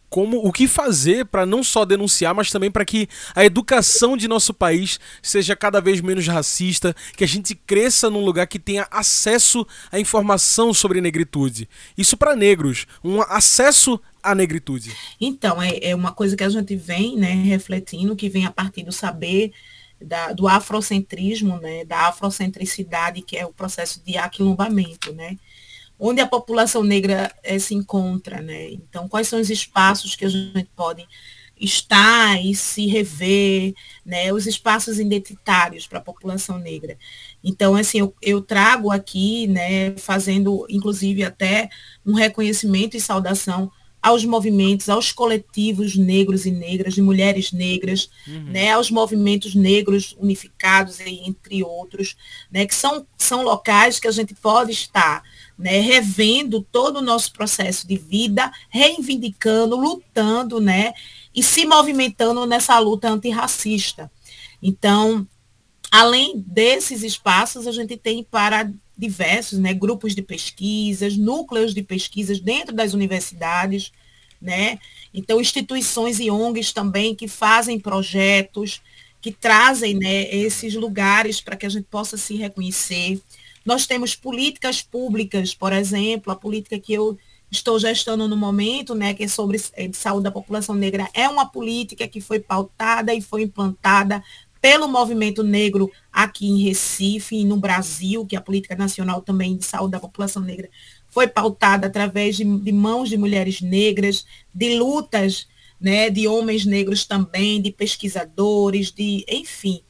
Como 0.08 0.38
o 0.46 0.52
que 0.52 0.68
fazer 0.68 1.26
para 1.26 1.44
não 1.44 1.62
só 1.62 1.84
denunciar, 1.84 2.34
mas 2.34 2.50
também 2.50 2.70
para 2.70 2.84
que 2.84 3.08
a 3.34 3.44
educação 3.44 4.16
de 4.16 4.28
nosso 4.28 4.54
país 4.54 4.98
seja 5.22 5.56
cada 5.56 5.80
vez 5.80 6.00
menos 6.00 6.26
racista, 6.26 6.94
que 7.16 7.24
a 7.24 7.28
gente 7.28 7.54
cresça 7.54 8.08
num 8.08 8.24
lugar 8.24 8.46
que 8.46 8.58
tenha 8.58 8.86
acesso 8.90 9.66
à 9.90 9.98
informação 9.98 10.72
sobre 10.72 11.00
negritude. 11.00 11.68
Isso 11.96 12.16
para 12.16 12.36
negros, 12.36 12.86
um 13.02 13.20
acesso 13.22 14.00
à 14.22 14.34
negritude. 14.34 14.92
Então, 15.20 15.60
é, 15.60 15.78
é 15.82 15.94
uma 15.94 16.12
coisa 16.12 16.36
que 16.36 16.44
a 16.44 16.48
gente 16.48 16.76
vem 16.76 17.16
né, 17.16 17.32
refletindo, 17.32 18.16
que 18.16 18.28
vem 18.28 18.46
a 18.46 18.50
partir 18.50 18.82
do 18.82 18.92
saber 18.92 19.52
da, 20.00 20.32
do 20.32 20.46
afrocentrismo, 20.46 21.58
né, 21.58 21.84
da 21.84 22.08
afrocentricidade, 22.08 23.22
que 23.22 23.36
é 23.36 23.46
o 23.46 23.52
processo 23.52 24.02
de 24.04 24.16
aquilombamento, 24.16 25.12
né? 25.12 25.36
Onde 25.98 26.20
a 26.20 26.26
população 26.26 26.82
negra 26.82 27.34
é, 27.42 27.58
se 27.58 27.74
encontra, 27.74 28.40
né? 28.42 28.70
Então, 28.70 29.08
quais 29.08 29.28
são 29.28 29.40
os 29.40 29.50
espaços 29.50 30.14
que 30.14 30.24
a 30.24 30.28
gente 30.28 30.68
pode 30.76 31.06
estar 31.58 32.38
e 32.44 32.54
se 32.54 32.86
rever, 32.86 33.74
né? 34.04 34.32
Os 34.32 34.46
espaços 34.46 34.98
identitários 34.98 35.86
para 35.86 35.98
a 35.98 36.02
população 36.02 36.58
negra. 36.58 36.98
Então, 37.42 37.74
assim, 37.74 37.98
eu, 38.00 38.14
eu, 38.20 38.42
trago 38.42 38.90
aqui, 38.90 39.46
né, 39.46 39.96
fazendo, 39.96 40.66
inclusive, 40.68 41.24
até 41.24 41.70
um 42.04 42.12
reconhecimento 42.12 42.96
e 42.96 43.00
saudação 43.00 43.70
aos 44.06 44.24
movimentos, 44.24 44.88
aos 44.88 45.10
coletivos 45.10 45.96
negros 45.96 46.46
e 46.46 46.52
negras, 46.52 46.94
de 46.94 47.02
mulheres 47.02 47.50
negras, 47.50 48.08
uhum. 48.24 48.44
né, 48.44 48.70
aos 48.70 48.88
movimentos 48.88 49.52
negros 49.52 50.14
unificados, 50.16 51.00
entre 51.00 51.64
outros, 51.64 52.16
né, 52.48 52.64
que 52.64 52.74
são, 52.76 53.04
são 53.16 53.42
locais 53.42 53.98
que 53.98 54.06
a 54.06 54.12
gente 54.12 54.32
pode 54.32 54.70
estar 54.70 55.24
né, 55.58 55.80
revendo 55.80 56.62
todo 56.62 56.98
o 56.98 57.02
nosso 57.02 57.32
processo 57.32 57.84
de 57.84 57.96
vida, 57.96 58.48
reivindicando, 58.70 59.74
lutando, 59.74 60.60
né, 60.60 60.92
e 61.34 61.42
se 61.42 61.66
movimentando 61.66 62.46
nessa 62.46 62.78
luta 62.78 63.08
antirracista. 63.08 64.08
Então, 64.62 65.26
além 65.90 66.44
desses 66.46 67.02
espaços, 67.02 67.66
a 67.66 67.72
gente 67.72 67.96
tem 67.96 68.22
para 68.22 68.70
diversos 68.96 69.58
né, 69.58 69.74
grupos 69.74 70.14
de 70.14 70.22
pesquisas, 70.22 71.16
núcleos 71.16 71.74
de 71.74 71.82
pesquisas 71.82 72.40
dentro 72.40 72.74
das 72.74 72.94
universidades, 72.94 73.92
né? 74.40 74.78
Então, 75.12 75.40
instituições 75.40 76.20
e 76.20 76.30
ONGs 76.30 76.72
também 76.72 77.14
que 77.14 77.26
fazem 77.26 77.80
projetos, 77.80 78.82
que 79.20 79.32
trazem 79.32 79.94
né, 79.94 80.32
esses 80.34 80.74
lugares 80.74 81.40
para 81.40 81.56
que 81.56 81.66
a 81.66 81.68
gente 81.68 81.86
possa 81.90 82.16
se 82.16 82.36
reconhecer. 82.36 83.20
Nós 83.64 83.86
temos 83.86 84.14
políticas 84.14 84.82
públicas, 84.82 85.54
por 85.54 85.72
exemplo, 85.72 86.32
a 86.32 86.36
política 86.36 86.78
que 86.78 86.92
eu 86.92 87.18
estou 87.50 87.78
gestando 87.78 88.28
no 88.28 88.36
momento, 88.36 88.94
né, 88.94 89.14
que 89.14 89.24
é 89.24 89.28
sobre 89.28 89.60
é, 89.74 89.90
saúde 89.92 90.24
da 90.24 90.30
população 90.30 90.74
negra, 90.74 91.08
é 91.14 91.28
uma 91.28 91.46
política 91.46 92.06
que 92.06 92.20
foi 92.20 92.38
pautada 92.38 93.14
e 93.14 93.20
foi 93.20 93.42
implantada 93.42 94.22
pelo 94.60 94.88
movimento 94.88 95.42
negro 95.42 95.90
aqui 96.12 96.46
em 96.46 96.62
Recife 96.62 97.36
e 97.36 97.44
no 97.44 97.56
Brasil, 97.56 98.26
que 98.26 98.36
a 98.36 98.40
política 98.40 98.74
nacional 98.74 99.22
também 99.22 99.56
de 99.56 99.64
saúde 99.64 99.92
da 99.92 100.00
população 100.00 100.42
negra 100.42 100.68
foi 101.08 101.26
pautada 101.26 101.86
através 101.86 102.36
de, 102.36 102.44
de 102.44 102.72
mãos 102.72 103.08
de 103.08 103.16
mulheres 103.16 103.60
negras, 103.60 104.26
de 104.54 104.78
lutas 104.78 105.46
né, 105.80 106.10
de 106.10 106.26
homens 106.26 106.64
negros 106.64 107.04
também, 107.04 107.60
de 107.60 107.70
pesquisadores, 107.70 108.90
de, 108.90 109.24
enfim, 109.28 109.82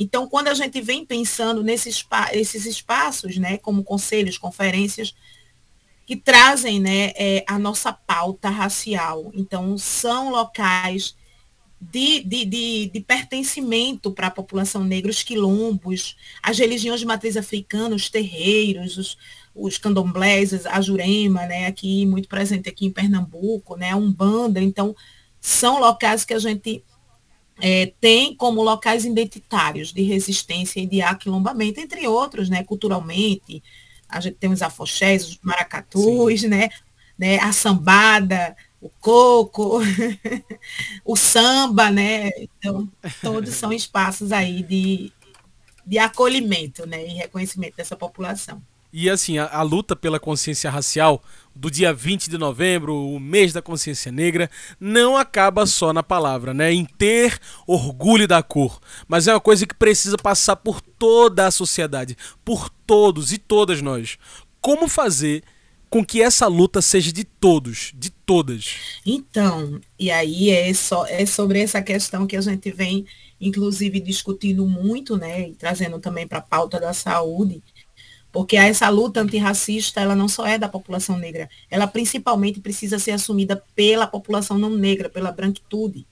então, 0.00 0.26
quando 0.26 0.48
a 0.48 0.54
gente 0.54 0.80
vem 0.80 1.04
pensando 1.04 1.62
nesses 1.62 2.02
esses 2.32 2.64
espaços, 2.64 3.36
né, 3.36 3.58
como 3.58 3.84
conselhos, 3.84 4.38
conferências, 4.38 5.14
que 6.06 6.16
trazem 6.16 6.80
né, 6.80 7.12
é, 7.14 7.44
a 7.46 7.58
nossa 7.58 7.92
pauta 7.92 8.48
racial. 8.48 9.30
Então, 9.34 9.76
são 9.76 10.30
locais 10.30 11.14
de, 11.80 12.20
de, 12.22 12.44
de, 12.44 12.90
de 12.92 13.00
pertencimento 13.00 14.12
para 14.12 14.26
a 14.26 14.30
população 14.30 14.84
negra, 14.84 15.10
os 15.10 15.22
quilombos, 15.22 16.16
as 16.42 16.58
religiões 16.58 17.00
de 17.00 17.06
matriz 17.06 17.36
africana, 17.36 17.96
os 17.96 18.10
terreiros, 18.10 18.98
os, 18.98 19.18
os 19.54 19.78
candomblés, 19.78 20.66
a 20.66 20.80
jurema, 20.82 21.46
né, 21.46 21.66
aqui 21.66 22.04
muito 22.04 22.28
presente 22.28 22.68
aqui 22.68 22.84
em 22.84 22.90
Pernambuco, 22.90 23.76
né, 23.76 23.92
a 23.92 23.96
Umbanda. 23.96 24.60
Então, 24.60 24.94
são 25.40 25.80
locais 25.80 26.24
que 26.24 26.34
a 26.34 26.38
gente 26.38 26.84
é, 27.58 27.92
tem 27.98 28.34
como 28.34 28.62
locais 28.62 29.06
identitários 29.06 29.90
de 29.92 30.02
resistência 30.02 30.80
e 30.80 30.86
de 30.86 31.00
aquilombamento, 31.00 31.80
entre 31.80 32.06
outros, 32.06 32.50
né, 32.50 32.62
culturalmente. 32.62 33.62
A 34.06 34.20
gente 34.20 34.36
tem 34.36 34.52
os 34.52 34.60
afoxés, 34.60 35.26
os 35.26 35.38
maracatus, 35.42 36.42
né, 36.42 36.68
né, 37.18 37.38
a 37.38 37.52
sambada, 37.52 38.54
o 38.80 38.88
coco, 38.88 39.80
o 41.04 41.16
samba, 41.16 41.90
né? 41.90 42.30
Então, 42.38 42.90
todos 43.20 43.50
são 43.54 43.72
espaços 43.72 44.32
aí 44.32 44.62
de, 44.62 45.12
de 45.86 45.98
acolhimento 45.98 46.86
né, 46.86 47.06
e 47.06 47.10
reconhecimento 47.10 47.76
dessa 47.76 47.94
população. 47.94 48.62
E 48.92 49.08
assim, 49.08 49.38
a, 49.38 49.46
a, 49.46 49.62
luta 49.62 49.94
pela 49.94 50.18
consciência 50.18 50.68
racial 50.68 51.22
do 51.54 51.70
dia 51.70 51.92
20 51.92 52.28
de 52.28 52.36
novembro, 52.36 52.96
o 52.96 53.20
mês 53.20 53.52
da 53.52 53.62
consciência 53.62 54.10
negra, 54.10 54.50
não 54.80 55.16
acaba 55.16 55.64
só 55.64 55.92
na 55.92 56.02
palavra, 56.02 56.52
né? 56.52 56.72
Em 56.72 56.84
ter 56.84 57.38
orgulho 57.66 58.26
da 58.26 58.42
cor. 58.42 58.80
Mas 59.06 59.28
é 59.28 59.34
uma 59.34 59.40
coisa 59.40 59.66
que 59.66 59.74
precisa 59.74 60.16
passar 60.16 60.56
por 60.56 60.80
toda 60.80 61.46
a 61.46 61.50
sociedade, 61.52 62.16
por 62.44 62.68
todos 62.68 63.32
e 63.32 63.38
todas 63.38 63.80
nós. 63.80 64.18
Como 64.60 64.88
fazer 64.88 65.44
com 65.90 66.04
que 66.04 66.22
essa 66.22 66.46
luta 66.46 66.80
seja 66.80 67.12
de 67.12 67.24
todos, 67.24 67.92
de 67.94 68.08
todas? 68.10 68.76
Então, 69.04 69.80
e 69.98 70.10
aí 70.10 70.48
é, 70.48 70.72
só, 70.72 71.04
é 71.06 71.26
sobre 71.26 71.60
essa 71.60 71.82
questão 71.82 72.26
que 72.26 72.36
a 72.36 72.40
gente 72.40 72.70
vem, 72.70 73.04
inclusive, 73.40 74.00
discutindo 74.00 74.66
muito, 74.66 75.16
né? 75.16 75.48
E 75.48 75.54
trazendo 75.54 75.98
também 75.98 76.26
para 76.26 76.38
a 76.38 76.42
pauta 76.42 76.78
da 76.78 76.94
saúde 76.94 77.60
porque 78.32 78.56
essa 78.56 78.88
luta 78.88 79.20
antirracista, 79.20 80.00
ela 80.00 80.14
não 80.14 80.28
só 80.28 80.46
é 80.46 80.56
da 80.56 80.68
população 80.68 81.18
negra, 81.18 81.50
ela 81.70 81.86
principalmente 81.86 82.60
precisa 82.60 82.98
ser 82.98 83.12
assumida 83.12 83.62
pela 83.74 84.06
população 84.06 84.56
não 84.56 84.70
negra, 84.70 85.08
pela 85.08 85.32
branquitude, 85.32 86.06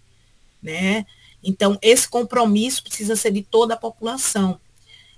né? 0.61 1.07
Então, 1.43 1.79
esse 1.81 2.09
compromisso 2.09 2.83
precisa 2.83 3.15
ser 3.15 3.31
de 3.31 3.43
toda 3.43 3.75
a 3.75 3.77
população. 3.77 4.59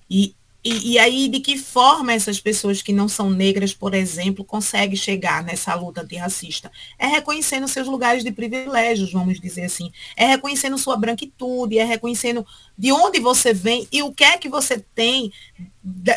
E 0.08 0.34
e, 0.62 0.92
e, 0.92 0.98
aí, 0.98 1.26
de 1.28 1.40
que 1.40 1.56
forma 1.56 2.12
essas 2.12 2.38
pessoas 2.38 2.82
que 2.82 2.92
não 2.92 3.08
são 3.08 3.30
negras, 3.30 3.72
por 3.72 3.94
exemplo, 3.94 4.44
conseguem 4.44 4.94
chegar 4.94 5.42
nessa 5.42 5.74
luta 5.74 6.02
antirracista? 6.02 6.70
É 6.98 7.06
reconhecendo 7.06 7.66
seus 7.66 7.86
lugares 7.86 8.22
de 8.22 8.30
privilégios, 8.30 9.10
vamos 9.10 9.40
dizer 9.40 9.64
assim. 9.64 9.90
É 10.14 10.26
reconhecendo 10.26 10.76
sua 10.76 10.98
branquitude, 10.98 11.78
é 11.78 11.84
reconhecendo 11.84 12.46
de 12.76 12.92
onde 12.92 13.20
você 13.20 13.54
vem 13.54 13.88
e 13.90 14.02
o 14.02 14.12
que 14.12 14.22
é 14.22 14.36
que 14.36 14.50
você 14.50 14.78
tem 14.94 15.32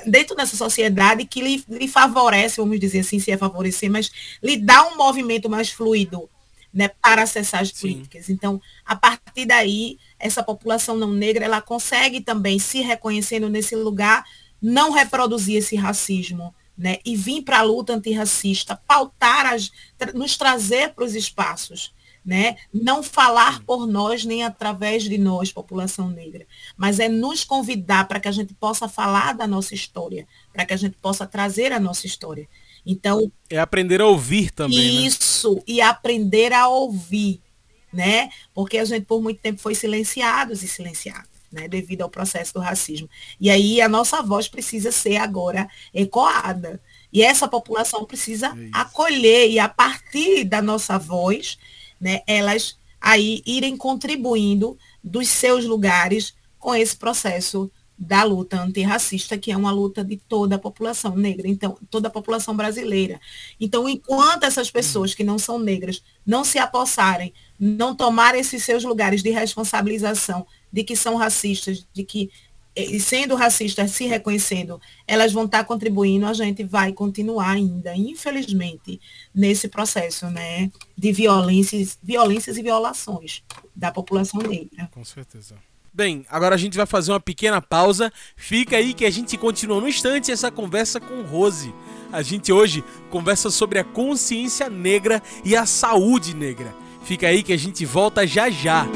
dentro 0.06 0.36
dessa 0.36 0.58
sociedade 0.58 1.26
que 1.26 1.42
lhe, 1.42 1.64
lhe 1.70 1.88
favorece, 1.88 2.58
vamos 2.58 2.80
dizer 2.82 3.00
assim, 3.00 3.20
se 3.20 3.32
é 3.32 3.38
favorecer, 3.38 3.90
mas 3.90 4.12
lhe 4.42 4.58
dá 4.58 4.86
um 4.90 4.98
movimento 4.98 5.50
mais 5.50 5.70
fluido 5.70 6.30
né, 6.74 6.88
para 6.88 7.24
acessar 7.24 7.62
as 7.62 7.72
políticas. 7.72 8.26
Sim. 8.26 8.34
Então, 8.34 8.62
a 8.86 8.96
partir 8.96 9.46
daí, 9.46 10.00
essa 10.18 10.42
população 10.42 10.98
não 10.98 11.12
negra, 11.12 11.46
ela 11.46 11.62
consegue 11.62 12.20
também, 12.20 12.58
se 12.58 12.82
reconhecendo 12.82 13.50
nesse 13.50 13.76
lugar, 13.76 14.26
não 14.62 14.92
reproduzir 14.92 15.58
esse 15.58 15.76
racismo, 15.76 16.54
né, 16.76 16.98
e 17.06 17.16
vir 17.16 17.44
para 17.44 17.60
a 17.60 17.62
luta 17.62 17.94
antirracista, 17.94 18.76
pautar, 18.88 19.54
as, 19.54 19.72
nos 20.16 20.36
trazer 20.36 20.94
para 20.94 21.04
os 21.04 21.14
espaços, 21.14 21.94
né, 22.26 22.56
não 22.74 23.04
falar 23.04 23.62
por 23.64 23.86
nós 23.86 24.26
nem 24.26 24.44
através 24.44 25.04
de 25.04 25.18
nós, 25.18 25.52
população 25.52 26.10
negra, 26.10 26.48
mas 26.76 27.00
é 27.00 27.08
nos 27.08 27.44
convidar 27.44 28.08
para 28.08 28.20
que 28.20 28.28
a 28.28 28.32
gente 28.32 28.54
possa 28.56 28.88
falar 28.88 29.34
da 29.34 29.46
nossa 29.46 29.76
história, 29.76 30.28
para 30.52 30.66
que 30.66 30.74
a 30.74 30.78
gente 30.78 30.98
possa 30.98 31.28
trazer 31.28 31.72
a 31.72 31.80
nossa 31.80 32.08
história. 32.08 32.48
Então. 32.86 33.32
É 33.50 33.60
aprender 33.60 34.02
a 34.02 34.08
ouvir 34.08 34.52
também. 34.52 34.78
Né? 34.78 35.08
Isso, 35.08 35.56
né? 35.56 35.62
e 35.68 35.82
aprender 35.82 36.52
a 36.54 36.68
ouvir, 36.68 37.42
né? 37.92 38.30
Porque 38.54 38.78
a 38.78 38.86
gente 38.86 39.06
por 39.06 39.22
muito 39.22 39.42
tempo 39.42 39.62
foi 39.62 39.76
silenciados 39.76 40.64
e 40.64 40.68
silenciados. 40.68 41.34
né, 41.54 41.68
devido 41.68 42.02
ao 42.02 42.10
processo 42.10 42.52
do 42.56 42.60
racismo. 42.60 43.08
E 43.40 43.50
aí 43.52 43.80
a 43.80 43.88
nossa 43.88 44.24
voz 44.24 44.48
precisa 44.48 44.92
ser 44.92 45.18
agora 45.18 45.70
ecoada. 45.94 46.82
E 47.12 47.22
essa 47.22 47.48
população 47.48 48.06
precisa 48.06 48.48
é 48.48 48.70
acolher 48.74 49.52
e 49.52 49.60
a 49.60 49.70
partir 49.70 50.46
da 50.46 50.64
nossa 50.64 50.98
voz, 50.98 51.60
né, 52.02 52.22
elas 52.26 52.76
aí 53.00 53.44
irem 53.46 53.78
contribuindo 53.78 54.76
dos 55.04 55.28
seus 55.28 55.66
lugares 55.66 56.34
com 56.58 56.74
esse 56.74 56.96
processo 56.96 57.72
da 58.04 58.24
luta 58.24 58.62
antirracista, 58.62 59.38
que 59.38 59.52
é 59.52 59.58
uma 59.58 59.72
luta 59.72 60.04
de 60.04 60.18
toda 60.18 60.56
a 60.56 60.60
população 60.60 61.16
negra, 61.16 61.48
então, 61.48 61.78
toda 61.90 62.08
a 62.08 62.12
população 62.12 62.56
brasileira. 62.56 63.20
Então, 63.60 63.88
enquanto 63.88 64.44
essas 64.44 64.70
pessoas 64.70 65.16
que 65.16 65.24
não 65.24 65.40
são 65.40 65.58
negras 65.58 66.04
não 66.26 66.44
se 66.44 66.60
apossarem, 66.60 67.34
não 67.60 67.96
tomarem 67.96 68.42
esses 68.42 68.64
seus 68.64 68.84
lugares 68.84 69.24
de 69.24 69.30
responsabilização 69.30 70.46
de 70.72 70.84
que 70.84 70.96
são 70.96 71.16
racistas, 71.16 71.86
de 71.94 72.04
que 72.04 72.30
e 72.76 73.00
sendo 73.00 73.36
racistas, 73.36 73.92
se 73.92 74.06
reconhecendo, 74.06 74.82
elas 75.08 75.32
vão 75.32 75.46
estar 75.46 75.64
contribuindo, 75.64 76.26
a 76.26 76.34
gente 76.34 76.64
vai 76.64 76.92
continuar 76.92 77.52
ainda, 77.52 77.96
infelizmente, 77.96 79.00
nesse 79.34 79.68
processo 79.68 80.28
né, 80.32 80.72
de 80.98 81.12
violências, 81.12 82.00
violências 82.02 82.58
e 82.58 82.64
violações 82.64 83.44
da 83.76 83.92
população 83.92 84.42
negra. 84.42 84.90
Com 84.92 85.06
certeza. 85.06 85.56
Bem, 85.96 86.26
agora 86.28 86.56
a 86.56 86.58
gente 86.58 86.76
vai 86.76 86.88
fazer 86.88 87.12
uma 87.12 87.20
pequena 87.20 87.62
pausa. 87.62 88.12
Fica 88.36 88.78
aí 88.78 88.96
que 88.96 89.06
a 89.06 89.12
gente 89.12 89.38
continua 89.38 89.80
no 89.80 89.88
instante 89.88 90.32
essa 90.32 90.50
conversa 90.50 91.00
com 91.00 91.22
Rose. 91.22 91.72
A 92.12 92.24
gente 92.24 92.52
hoje 92.52 92.84
conversa 93.12 93.52
sobre 93.52 93.78
a 93.78 93.84
consciência 93.84 94.72
negra 94.72 95.22
e 95.46 95.56
a 95.56 95.68
saúde 95.68 96.36
negra. 96.36 96.74
Fica 97.04 97.28
aí 97.28 97.44
que 97.44 97.54
a 97.54 97.58
gente 97.58 97.86
volta 97.86 98.26
já 98.26 98.50
já. 98.50 98.88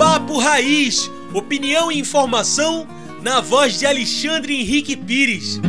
Papo 0.00 0.38
Raiz, 0.40 1.08
opinião 1.32 1.92
e 1.92 2.00
informação 2.00 2.88
na 3.22 3.40
voz 3.40 3.78
de 3.78 3.86
Alexandre 3.86 4.60
Henrique 4.60 4.96
Pires. 4.96 5.60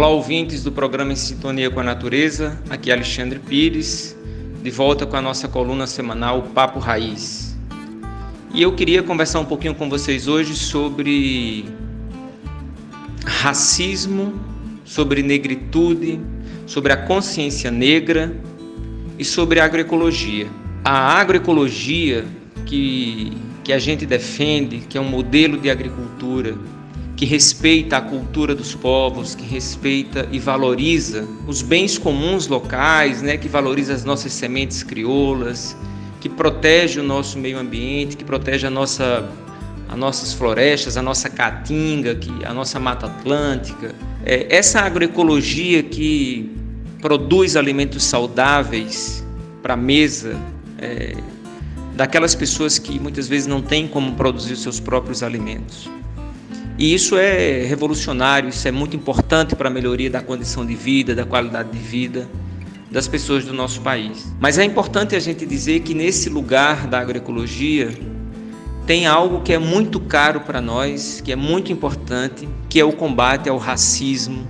Olá, 0.00 0.08
ouvintes 0.08 0.64
do 0.64 0.72
programa 0.72 1.12
Em 1.12 1.14
Sintonia 1.14 1.70
com 1.70 1.78
a 1.78 1.82
Natureza. 1.82 2.58
Aqui 2.70 2.90
é 2.90 2.94
Alexandre 2.94 3.38
Pires, 3.38 4.16
de 4.62 4.70
volta 4.70 5.04
com 5.04 5.14
a 5.14 5.20
nossa 5.20 5.46
coluna 5.46 5.86
semanal 5.86 6.40
Papo 6.54 6.78
Raiz. 6.78 7.54
E 8.54 8.62
eu 8.62 8.74
queria 8.74 9.02
conversar 9.02 9.40
um 9.40 9.44
pouquinho 9.44 9.74
com 9.74 9.90
vocês 9.90 10.26
hoje 10.26 10.56
sobre 10.56 11.66
racismo, 13.26 14.40
sobre 14.86 15.22
negritude, 15.22 16.18
sobre 16.64 16.94
a 16.94 16.96
consciência 16.96 17.70
negra 17.70 18.34
e 19.18 19.24
sobre 19.24 19.60
a 19.60 19.66
agroecologia. 19.66 20.46
A 20.82 21.20
agroecologia 21.20 22.24
que, 22.64 23.36
que 23.62 23.70
a 23.70 23.78
gente 23.78 24.06
defende, 24.06 24.78
que 24.78 24.96
é 24.96 25.00
um 25.00 25.10
modelo 25.10 25.58
de 25.58 25.68
agricultura 25.68 26.56
que 27.20 27.26
respeita 27.26 27.98
a 27.98 28.00
cultura 28.00 28.54
dos 28.54 28.74
povos, 28.74 29.34
que 29.34 29.44
respeita 29.44 30.26
e 30.32 30.38
valoriza 30.38 31.28
os 31.46 31.60
bens 31.60 31.98
comuns 31.98 32.46
locais, 32.46 33.20
né, 33.20 33.36
que 33.36 33.46
valoriza 33.46 33.92
as 33.92 34.06
nossas 34.06 34.32
sementes 34.32 34.82
crioulas, 34.82 35.76
que 36.18 36.30
protege 36.30 36.98
o 36.98 37.02
nosso 37.02 37.38
meio 37.38 37.58
ambiente, 37.58 38.16
que 38.16 38.24
protege 38.24 38.66
a 38.66 38.70
nossa 38.70 39.28
as 39.86 39.98
nossas 39.98 40.32
florestas, 40.32 40.96
a 40.96 41.02
nossa 41.02 41.28
caatinga, 41.28 42.14
que 42.14 42.32
a 42.42 42.54
nossa 42.54 42.80
mata 42.80 43.04
atlântica. 43.04 43.94
É, 44.24 44.46
essa 44.48 44.80
agroecologia 44.80 45.82
que 45.82 46.50
produz 47.02 47.54
alimentos 47.54 48.02
saudáveis 48.02 49.22
para 49.62 49.74
a 49.74 49.76
mesa 49.76 50.38
é, 50.78 51.14
daquelas 51.94 52.34
pessoas 52.34 52.78
que 52.78 52.98
muitas 52.98 53.28
vezes 53.28 53.46
não 53.46 53.60
têm 53.60 53.86
como 53.86 54.14
produzir 54.14 54.54
os 54.54 54.62
seus 54.62 54.80
próprios 54.80 55.22
alimentos. 55.22 55.90
E 56.80 56.94
isso 56.94 57.18
é 57.18 57.62
revolucionário, 57.66 58.48
isso 58.48 58.66
é 58.66 58.70
muito 58.70 58.96
importante 58.96 59.54
para 59.54 59.68
a 59.68 59.70
melhoria 59.70 60.08
da 60.08 60.22
condição 60.22 60.64
de 60.64 60.74
vida, 60.74 61.14
da 61.14 61.26
qualidade 61.26 61.70
de 61.70 61.78
vida 61.78 62.26
das 62.90 63.06
pessoas 63.06 63.44
do 63.44 63.52
nosso 63.52 63.82
país. 63.82 64.34
Mas 64.40 64.56
é 64.56 64.64
importante 64.64 65.14
a 65.14 65.20
gente 65.20 65.44
dizer 65.44 65.80
que 65.80 65.92
nesse 65.92 66.30
lugar 66.30 66.86
da 66.86 66.98
agroecologia 66.98 67.94
tem 68.86 69.06
algo 69.06 69.42
que 69.42 69.52
é 69.52 69.58
muito 69.58 70.00
caro 70.00 70.40
para 70.40 70.62
nós, 70.62 71.20
que 71.20 71.30
é 71.30 71.36
muito 71.36 71.70
importante, 71.70 72.48
que 72.66 72.80
é 72.80 72.84
o 72.84 72.92
combate 72.92 73.50
ao 73.50 73.58
racismo, 73.58 74.48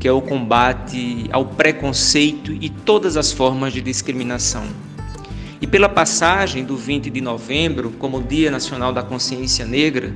que 0.00 0.08
é 0.08 0.12
o 0.12 0.22
combate 0.22 1.28
ao 1.30 1.44
preconceito 1.44 2.54
e 2.54 2.70
todas 2.70 3.18
as 3.18 3.32
formas 3.32 3.74
de 3.74 3.82
discriminação. 3.82 4.64
E 5.60 5.66
pela 5.66 5.90
passagem 5.90 6.64
do 6.64 6.74
20 6.74 7.10
de 7.10 7.20
novembro 7.20 7.90
como 7.98 8.22
Dia 8.22 8.50
Nacional 8.50 8.94
da 8.94 9.02
Consciência 9.02 9.66
Negra, 9.66 10.14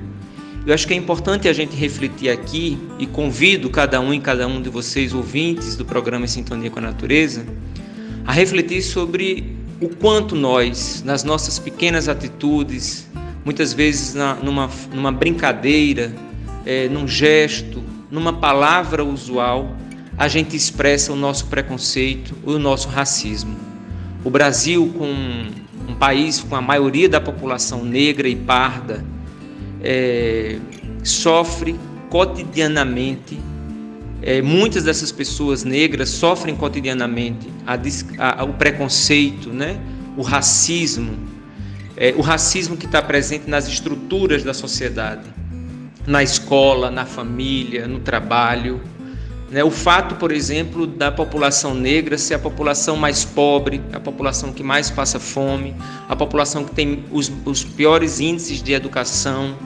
eu 0.71 0.75
acho 0.75 0.87
que 0.87 0.95
é 0.95 0.97
importante 0.97 1.49
a 1.49 1.53
gente 1.53 1.75
refletir 1.75 2.31
aqui 2.31 2.79
e 2.97 3.05
convido 3.05 3.69
cada 3.71 4.01
um 4.01 4.15
e 4.15 4.21
cada 4.21 4.47
um 4.47 4.63
de 4.63 4.69
vocês, 4.69 5.13
ouvintes 5.13 5.75
do 5.75 5.85
programa 5.85 6.29
Sintonia 6.29 6.71
com 6.71 6.79
a 6.79 6.83
Natureza, 6.83 7.45
a 8.25 8.31
refletir 8.31 8.81
sobre 8.81 9.57
o 9.81 9.89
quanto 9.89 10.37
nós, 10.37 11.03
nas 11.05 11.25
nossas 11.25 11.59
pequenas 11.59 12.09
atitudes, 12.09 13.11
muitas 13.45 13.73
vezes 13.73 14.15
na, 14.15 14.37
numa, 14.37 14.71
numa 14.95 15.11
brincadeira, 15.11 16.15
é, 16.65 16.89
num 16.89 17.09
gesto, 17.09 17.83
numa 18.09 18.35
palavra 18.35 19.05
usual, 19.05 19.77
a 20.17 20.29
gente 20.29 20.55
expressa 20.55 21.13
o 21.13 21.17
nosso 21.17 21.49
preconceito, 21.49 22.33
o 22.45 22.61
nosso 22.61 22.89
racismo. 22.89 23.57
O 24.23 24.31
Brasil, 24.31 24.95
com 24.97 25.13
um 25.89 25.97
país 25.97 26.39
com 26.39 26.55
a 26.55 26.63
maioria 26.63 27.09
da 27.09 27.21
população 27.21 27.85
negra 27.85 28.29
e 28.29 28.37
parda, 28.37 29.05
é, 29.83 30.59
sofre 31.03 31.79
cotidianamente, 32.09 33.39
é, 34.23 34.43
muitas 34.43 34.85
dessas 34.85 35.11
pessoas 35.11 35.65
negras 35.65 36.11
sofrem 36.11 36.55
cotidianamente 36.55 37.49
a, 37.67 38.41
a, 38.41 38.45
o 38.45 38.53
preconceito, 38.55 39.51
né? 39.51 39.81
o 40.17 40.23
racismo, 40.23 41.17
é, 41.97 42.13
o 42.17 42.21
racismo 42.21 42.77
que 42.77 42.87
está 42.87 43.01
presente 43.01 43.49
nas 43.49 43.67
estruturas 43.67 44.43
da 44.43 44.53
sociedade, 44.53 45.25
na 46.07 46.23
escola, 46.23 46.91
na 46.91 47.07
família, 47.07 47.87
no 47.87 48.01
trabalho. 48.01 48.81
Né? 49.51 49.65
O 49.65 49.71
fato, 49.71 50.17
por 50.17 50.33
exemplo, 50.33 50.87
da 50.87 51.11
população 51.11 51.75
negra 51.75 52.19
ser 52.19 52.35
a 52.35 52.39
população 52.39 52.97
mais 52.97 53.25
pobre, 53.25 53.81
a 53.93 54.01
população 54.01 54.53
que 54.53 54.63
mais 54.63 54.91
passa 54.91 55.19
fome, 55.19 55.75
a 56.09 56.17
população 56.17 56.65
que 56.65 56.75
tem 56.75 57.05
os, 57.11 57.33
os 57.45 57.65
piores 57.65 58.21
índices 58.21 58.63
de 58.63 58.73
educação, 58.73 59.57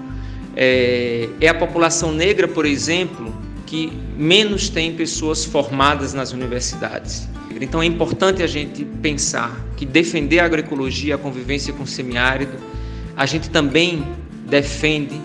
é, 0.56 1.28
é 1.40 1.48
a 1.48 1.54
população 1.54 2.12
negra, 2.12 2.46
por 2.46 2.64
exemplo, 2.66 3.34
que 3.66 3.92
menos 4.16 4.68
tem 4.68 4.94
pessoas 4.94 5.44
formadas 5.44 6.14
nas 6.14 6.32
universidades. 6.32 7.28
Então 7.60 7.82
é 7.82 7.86
importante 7.86 8.42
a 8.42 8.46
gente 8.46 8.84
pensar 8.84 9.64
que 9.76 9.86
defender 9.86 10.40
a 10.40 10.44
agroecologia, 10.44 11.14
a 11.14 11.18
convivência 11.18 11.72
com 11.72 11.84
o 11.84 11.86
semiárido, 11.86 12.56
a 13.16 13.26
gente 13.26 13.48
também 13.48 14.04
defende 14.48 15.20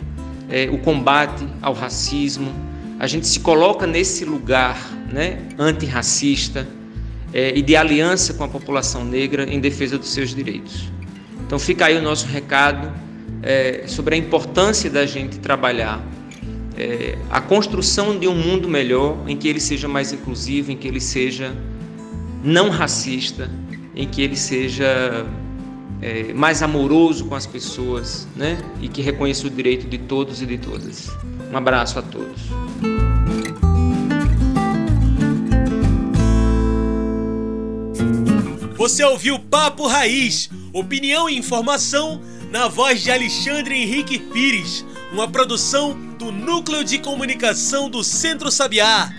é, 0.49 0.69
o 0.71 0.77
combate 0.77 1.45
ao 1.61 1.73
racismo, 1.73 2.53
a 2.99 3.07
gente 3.07 3.27
se 3.27 3.39
coloca 3.39 3.87
nesse 3.87 4.25
lugar 4.25 4.77
né, 5.11 5.39
antirracista 5.57 6.67
é, 7.33 7.55
e 7.55 7.61
de 7.61 7.75
aliança 7.75 8.33
com 8.33 8.43
a 8.43 8.47
população 8.47 9.03
negra 9.03 9.43
em 9.51 9.59
defesa 9.59 9.97
dos 9.97 10.09
seus 10.09 10.33
direitos. 10.33 10.89
Então 11.45 11.57
fica 11.57 11.85
aí 11.85 11.97
o 11.97 12.01
nosso 12.01 12.27
recado 12.27 12.91
é, 13.41 13.83
sobre 13.87 14.15
a 14.15 14.17
importância 14.17 14.89
da 14.89 15.05
gente 15.05 15.39
trabalhar 15.39 16.03
é, 16.79 17.17
a 17.29 17.41
construção 17.41 18.17
de 18.17 18.25
um 18.27 18.33
mundo 18.33 18.69
melhor, 18.69 19.17
em 19.27 19.35
que 19.35 19.49
ele 19.49 19.59
seja 19.59 19.87
mais 19.87 20.13
inclusivo, 20.13 20.71
em 20.71 20.77
que 20.77 20.87
ele 20.87 21.01
seja 21.01 21.53
não 22.41 22.69
racista, 22.69 23.51
em 23.93 24.07
que 24.07 24.21
ele 24.21 24.37
seja 24.37 25.25
é, 26.01 26.33
mais 26.33 26.63
amoroso 26.63 27.25
com 27.25 27.35
as 27.35 27.45
pessoas, 27.45 28.25
né? 28.33 28.57
E 28.81 28.87
que 28.87 29.01
reconheça 29.01 29.45
o 29.45 29.49
direito 29.49 29.87
de 29.87 29.97
todos 29.97 30.41
e 30.41 30.45
de 30.45 30.57
todas. 30.57 31.09
Um 31.51 31.57
abraço 31.57 31.99
a 31.99 32.01
todos. 32.01 32.43
Você 38.77 39.03
ouviu 39.03 39.37
Papo 39.37 39.85
Raiz, 39.85 40.49
opinião 40.71 41.29
e 41.29 41.37
informação 41.37 42.21
na 42.49 42.67
voz 42.67 43.01
de 43.01 43.11
Alexandre 43.11 43.75
Henrique 43.75 44.17
Pires, 44.17 44.85
uma 45.11 45.27
produção 45.27 45.93
do 46.17 46.31
Núcleo 46.31 46.83
de 46.83 46.97
Comunicação 46.97 47.89
do 47.89 48.03
Centro 48.03 48.51
Sabiá. 48.51 49.11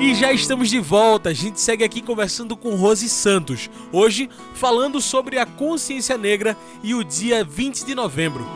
E 0.00 0.14
já 0.14 0.32
estamos 0.32 0.70
de 0.70 0.78
volta. 0.78 1.28
A 1.28 1.34
gente 1.34 1.60
segue 1.60 1.84
aqui 1.84 2.00
conversando 2.00 2.56
com 2.56 2.74
Rose 2.74 3.08
Santos. 3.08 3.68
Hoje 3.92 4.30
falando 4.54 4.98
sobre 5.00 5.38
a 5.38 5.44
consciência 5.44 6.16
negra 6.16 6.56
e 6.82 6.94
o 6.94 7.04
dia 7.04 7.44
20 7.44 7.84
de 7.84 7.94
novembro. 7.94 8.46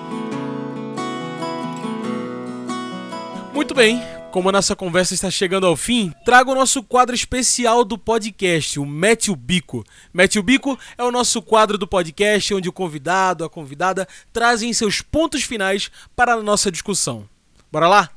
Muito 3.53 3.75
bem, 3.75 4.03
como 4.35 4.49
a 4.49 4.53
nossa 4.53 4.75
conversa 4.75 5.15
está 5.15 5.31
chegando 5.31 5.65
ao 5.65 5.77
fim, 5.77 6.13
trago 6.25 6.51
o 6.51 6.55
nosso 6.57 6.83
quadro 6.83 7.15
especial 7.15 7.85
do 7.85 7.97
podcast, 7.97 8.81
o 8.81 8.85
Mete 8.85 9.31
o 9.31 9.37
Bico. 9.37 9.85
Mete 10.13 10.41
o 10.41 10.43
Bico 10.43 10.77
é 10.99 11.05
o 11.05 11.13
nosso 11.13 11.41
quadro 11.41 11.79
do 11.79 11.87
podcast 11.87 12.53
onde 12.53 12.69
o 12.69 12.73
convidado, 12.73 13.45
a 13.45 13.49
convidada, 13.49 14.09
trazem 14.33 14.73
seus 14.73 15.01
pontos 15.01 15.45
finais 15.45 15.89
para 16.17 16.33
a 16.33 16.43
nossa 16.43 16.69
discussão. 16.69 17.29
Bora 17.71 17.87
lá? 17.87 18.11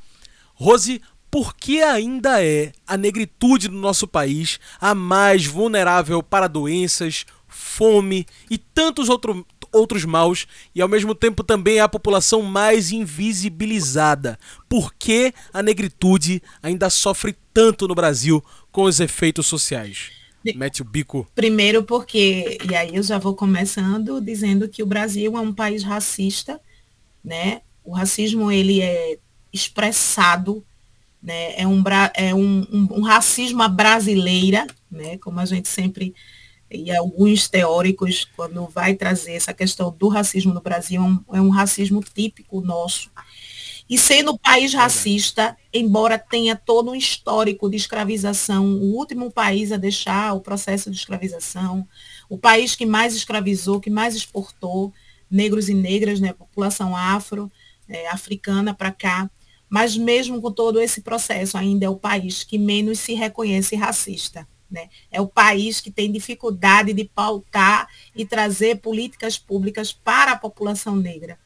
Rose, 0.55 1.03
por 1.29 1.55
que 1.55 1.83
ainda 1.83 2.43
é 2.43 2.71
a 2.87 2.97
negritude 2.97 3.69
no 3.69 3.79
nosso 3.79 4.07
país 4.07 4.59
a 4.81 4.95
mais 4.95 5.45
vulnerável 5.45 6.23
para 6.23 6.47
doenças, 6.47 7.27
fome 7.47 8.25
e 8.49 8.57
tantos 8.57 9.07
outro, 9.07 9.45
outros 9.71 10.05
maus 10.05 10.47
e 10.73 10.81
ao 10.81 10.87
mesmo 10.87 11.13
tempo 11.13 11.43
também 11.43 11.77
é 11.77 11.81
a 11.81 11.89
população 11.89 12.41
mais 12.41 12.91
invisibilizada? 12.91 14.37
Por 14.67 14.93
que 14.93 15.33
a 15.53 15.61
negritude 15.61 16.41
ainda 16.61 16.89
sofre 16.89 17.35
tanto 17.53 17.87
no 17.87 17.95
Brasil 17.95 18.43
com 18.71 18.83
os 18.83 18.99
efeitos 18.99 19.47
sociais? 19.47 20.11
Mete 20.55 20.81
o 20.81 20.85
bico. 20.85 21.27
Primeiro 21.35 21.83
porque, 21.83 22.57
e 22.69 22.73
aí 22.73 22.95
eu 22.95 23.03
já 23.03 23.17
vou 23.17 23.35
começando 23.35 24.21
dizendo 24.21 24.69
que 24.69 24.81
o 24.81 24.85
Brasil 24.85 25.35
é 25.35 25.41
um 25.41 25.53
país 25.53 25.83
racista, 25.83 26.59
né? 27.23 27.61
O 27.83 27.91
racismo 27.91 28.49
ele 28.49 28.81
é 28.81 29.17
expressado 29.51 30.63
né? 31.21 31.59
É, 31.59 31.67
um, 31.67 31.83
é 32.13 32.33
um, 32.33 32.65
um, 32.71 32.87
um 32.99 33.01
racismo 33.01 33.61
à 33.61 33.67
brasileira, 33.67 34.65
né? 34.89 35.17
como 35.17 35.39
a 35.39 35.45
gente 35.45 35.67
sempre, 35.67 36.13
e 36.69 36.91
alguns 36.91 37.47
teóricos, 37.47 38.27
quando 38.35 38.67
vai 38.67 38.93
trazer 38.93 39.33
essa 39.33 39.53
questão 39.53 39.91
do 39.91 40.07
racismo 40.07 40.53
no 40.53 40.61
Brasil, 40.61 41.01
é 41.31 41.41
um, 41.41 41.49
é 41.51 41.55
racismo 41.55 42.01
típico 42.01 42.61
nosso. 42.61 43.09
E 43.89 43.97
sendo 43.97 44.37
país 44.37 44.73
racista, 44.73 45.55
embora 45.73 46.19
tenha 46.19 46.57
todo 46.57 46.91
um 46.91 46.95
histórico 46.95 47.69
de 47.69 47.77
escravização, 47.77 48.65
o 48.65 48.95
último 48.95 49.31
país 49.31 49.71
a 49.71 49.77
deixar 49.77 50.33
o 50.33 50.41
processo 50.41 50.91
de 50.91 50.97
escravização, 50.97 51.87
o 52.29 52.37
país 52.37 52.75
que 52.75 52.85
mais 52.85 53.15
escravizou, 53.15 53.79
que 53.79 53.89
mais 53.89 54.13
exportou 54.13 54.93
negros 55.31 55.69
e 55.69 55.73
negras, 55.73 56.19
né, 56.19 56.33
população 56.33 56.95
afro, 56.95 57.49
é, 57.87 58.09
africana 58.09 58.73
para 58.73 58.91
cá, 58.91 59.29
mas 59.69 59.95
mesmo 59.95 60.41
com 60.41 60.51
todo 60.51 60.81
esse 60.81 61.01
processo, 61.01 61.57
ainda 61.57 61.85
é 61.85 61.89
o 61.89 61.95
país 61.95 62.43
que 62.43 62.57
menos 62.57 62.99
se 62.99 63.13
reconhece 63.13 63.75
racista. 63.75 64.45
Né? 64.69 64.89
É 65.11 65.21
o 65.21 65.27
país 65.27 65.79
que 65.79 65.89
tem 65.89 66.11
dificuldade 66.11 66.93
de 66.93 67.05
pautar 67.05 67.87
e 68.15 68.25
trazer 68.25 68.79
políticas 68.79 69.37
públicas 69.37 69.93
para 69.93 70.33
a 70.33 70.37
população 70.37 70.95
negra. 70.95 71.39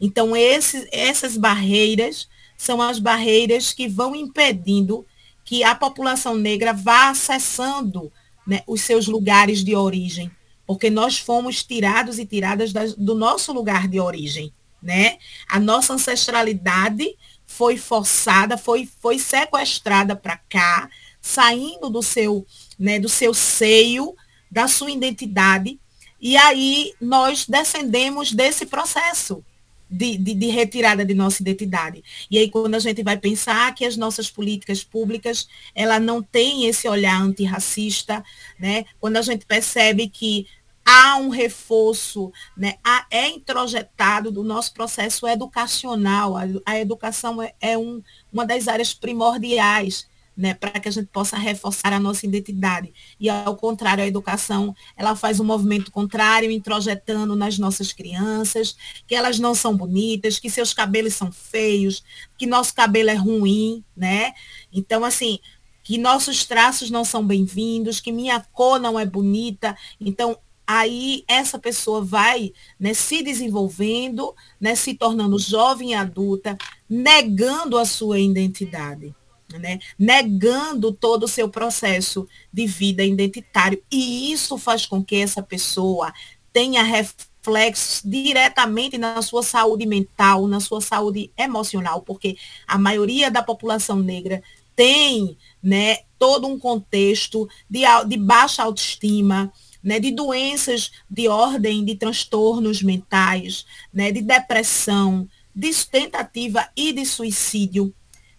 Então, 0.00 0.36
esse, 0.36 0.88
essas 0.92 1.36
barreiras 1.36 2.28
são 2.56 2.80
as 2.80 2.98
barreiras 2.98 3.72
que 3.72 3.88
vão 3.88 4.14
impedindo 4.14 5.04
que 5.44 5.64
a 5.64 5.74
população 5.74 6.36
negra 6.36 6.72
vá 6.72 7.10
acessando 7.10 8.12
né, 8.46 8.62
os 8.66 8.82
seus 8.82 9.06
lugares 9.06 9.64
de 9.64 9.74
origem, 9.74 10.30
porque 10.66 10.88
nós 10.90 11.18
fomos 11.18 11.64
tirados 11.64 12.18
e 12.18 12.26
tiradas 12.26 12.72
das, 12.72 12.94
do 12.94 13.14
nosso 13.14 13.52
lugar 13.52 13.88
de 13.88 13.98
origem 13.98 14.52
né? 14.82 15.18
A 15.48 15.60
nossa 15.60 15.94
ancestralidade 15.94 17.16
foi 17.46 17.76
forçada, 17.76 18.58
foi, 18.58 18.88
foi 19.00 19.18
sequestrada 19.18 20.16
para 20.16 20.36
cá, 20.36 20.90
saindo 21.22 21.88
do 21.88 22.02
seu, 22.02 22.44
né, 22.78 22.98
do 22.98 23.08
seu 23.08 23.32
seio, 23.32 24.14
da 24.50 24.66
sua 24.66 24.90
identidade, 24.90 25.78
e 26.20 26.36
aí 26.36 26.92
nós 27.00 27.46
descendemos 27.46 28.32
desse 28.32 28.66
processo 28.66 29.44
de, 29.88 30.16
de, 30.16 30.34
de, 30.34 30.46
retirada 30.46 31.04
de 31.04 31.14
nossa 31.14 31.42
identidade. 31.42 32.02
E 32.30 32.38
aí 32.38 32.50
quando 32.50 32.74
a 32.74 32.78
gente 32.78 33.02
vai 33.02 33.18
pensar 33.18 33.74
que 33.74 33.84
as 33.84 33.96
nossas 33.96 34.30
políticas 34.30 34.82
públicas, 34.82 35.46
ela 35.74 36.00
não 36.00 36.22
tem 36.22 36.66
esse 36.66 36.88
olhar 36.88 37.20
antirracista, 37.20 38.24
né? 38.58 38.84
Quando 38.98 39.18
a 39.18 39.22
gente 39.22 39.44
percebe 39.44 40.08
que 40.08 40.46
há 40.84 41.16
um 41.16 41.28
reforço, 41.28 42.32
né? 42.56 42.74
há, 42.82 43.06
é 43.10 43.28
introjetado 43.28 44.30
do 44.30 44.42
nosso 44.42 44.72
processo 44.72 45.26
educacional. 45.28 46.36
A, 46.36 46.42
a 46.66 46.78
educação 46.78 47.42
é, 47.42 47.54
é 47.60 47.78
um, 47.78 48.02
uma 48.32 48.46
das 48.46 48.68
áreas 48.68 48.94
primordiais 48.94 50.06
né, 50.36 50.54
para 50.54 50.80
que 50.80 50.88
a 50.88 50.90
gente 50.90 51.08
possa 51.08 51.36
reforçar 51.36 51.92
a 51.92 52.00
nossa 52.00 52.26
identidade. 52.26 52.92
E 53.18 53.28
ao 53.28 53.56
contrário, 53.56 54.02
a 54.02 54.06
educação, 54.06 54.74
ela 54.96 55.14
faz 55.14 55.40
um 55.40 55.44
movimento 55.44 55.90
contrário, 55.90 56.50
introjetando 56.50 57.36
nas 57.36 57.58
nossas 57.58 57.92
crianças 57.92 58.76
que 59.06 59.14
elas 59.14 59.38
não 59.38 59.54
são 59.54 59.76
bonitas, 59.76 60.38
que 60.38 60.50
seus 60.50 60.72
cabelos 60.72 61.14
são 61.14 61.30
feios, 61.30 62.02
que 62.38 62.46
nosso 62.46 62.74
cabelo 62.74 63.10
é 63.10 63.14
ruim, 63.14 63.84
né? 63.96 64.32
Então, 64.72 65.04
assim, 65.04 65.38
que 65.82 65.98
nossos 65.98 66.44
traços 66.44 66.90
não 66.90 67.04
são 67.04 67.26
bem-vindos, 67.26 68.00
que 68.00 68.12
minha 68.12 68.40
cor 68.40 68.78
não 68.78 68.98
é 68.98 69.04
bonita. 69.04 69.76
Então, 70.00 70.38
aí 70.66 71.24
essa 71.26 71.58
pessoa 71.58 72.02
vai 72.02 72.52
né, 72.78 72.94
se 72.94 73.22
desenvolvendo, 73.22 74.34
né, 74.60 74.74
se 74.74 74.94
tornando 74.94 75.38
jovem 75.38 75.90
e 75.90 75.94
adulta, 75.94 76.56
negando 76.88 77.76
a 77.76 77.84
sua 77.84 78.18
identidade, 78.18 79.14
né, 79.58 79.78
negando 79.98 80.92
todo 80.92 81.24
o 81.24 81.28
seu 81.28 81.48
processo 81.48 82.26
de 82.52 82.66
vida 82.66 83.04
identitário. 83.04 83.82
E 83.90 84.32
isso 84.32 84.58
faz 84.58 84.86
com 84.86 85.02
que 85.02 85.16
essa 85.16 85.42
pessoa 85.42 86.12
tenha 86.52 86.82
reflexos 86.82 88.02
diretamente 88.04 88.98
na 88.98 89.20
sua 89.22 89.42
saúde 89.42 89.86
mental, 89.86 90.46
na 90.46 90.60
sua 90.60 90.80
saúde 90.80 91.30
emocional, 91.36 92.02
porque 92.02 92.36
a 92.66 92.78
maioria 92.78 93.30
da 93.30 93.42
população 93.42 93.96
negra 93.96 94.42
tem 94.74 95.36
né, 95.62 95.98
todo 96.18 96.46
um 96.46 96.58
contexto 96.58 97.48
de, 97.68 97.82
de 98.08 98.16
baixa 98.16 98.62
autoestima, 98.62 99.52
né, 99.82 99.98
de 99.98 100.12
doenças 100.12 100.92
de 101.10 101.28
ordem 101.28 101.84
de 101.84 101.96
transtornos 101.96 102.82
mentais, 102.82 103.66
né, 103.92 104.12
de 104.12 104.22
depressão, 104.22 105.28
de 105.54 105.70
tentativa 105.86 106.68
e 106.76 106.92
de 106.92 107.04
suicídio. 107.04 107.92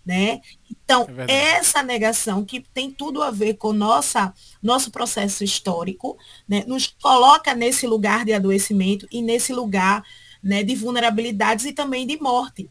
Né? 0.05 0.41
Então, 0.69 1.07
é 1.29 1.55
essa 1.55 1.81
negação 1.81 2.43
que 2.43 2.59
tem 2.59 2.91
tudo 2.91 3.23
a 3.23 3.31
ver 3.31 3.53
com 3.53 3.71
nossa, 3.71 4.33
nosso 4.61 4.91
processo 4.91 5.45
histórico, 5.45 6.17
né, 6.45 6.65
nos 6.67 6.87
coloca 6.87 7.55
nesse 7.55 7.87
lugar 7.87 8.25
de 8.25 8.33
adoecimento 8.33 9.07
e 9.09 9.21
nesse 9.21 9.53
lugar 9.53 10.03
né, 10.43 10.61
de 10.61 10.75
vulnerabilidades 10.75 11.63
e 11.65 11.71
também 11.71 12.05
de 12.05 12.19
morte. 12.19 12.69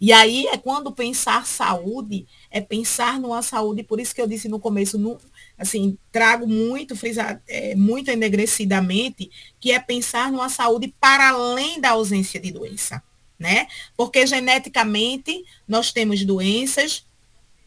E 0.00 0.12
aí 0.12 0.46
é 0.48 0.56
quando 0.56 0.92
pensar 0.92 1.46
saúde, 1.46 2.26
é 2.50 2.60
pensar 2.60 3.20
numa 3.20 3.40
saúde, 3.40 3.84
por 3.84 4.00
isso 4.00 4.14
que 4.14 4.20
eu 4.20 4.26
disse 4.26 4.48
no 4.48 4.58
começo, 4.58 4.98
no, 4.98 5.18
assim, 5.56 5.96
trago 6.10 6.46
muito, 6.46 6.96
frisar, 6.96 7.40
é, 7.48 7.74
muito 7.76 8.10
enegrecidamente, 8.10 9.30
que 9.60 9.70
é 9.70 9.78
pensar 9.78 10.32
numa 10.32 10.48
saúde 10.48 10.92
para 11.00 11.28
além 11.28 11.80
da 11.80 11.90
ausência 11.90 12.40
de 12.40 12.50
doença, 12.50 13.02
né? 13.42 13.66
Porque 13.96 14.24
geneticamente 14.24 15.44
nós 15.66 15.92
temos 15.92 16.24
doenças 16.24 17.04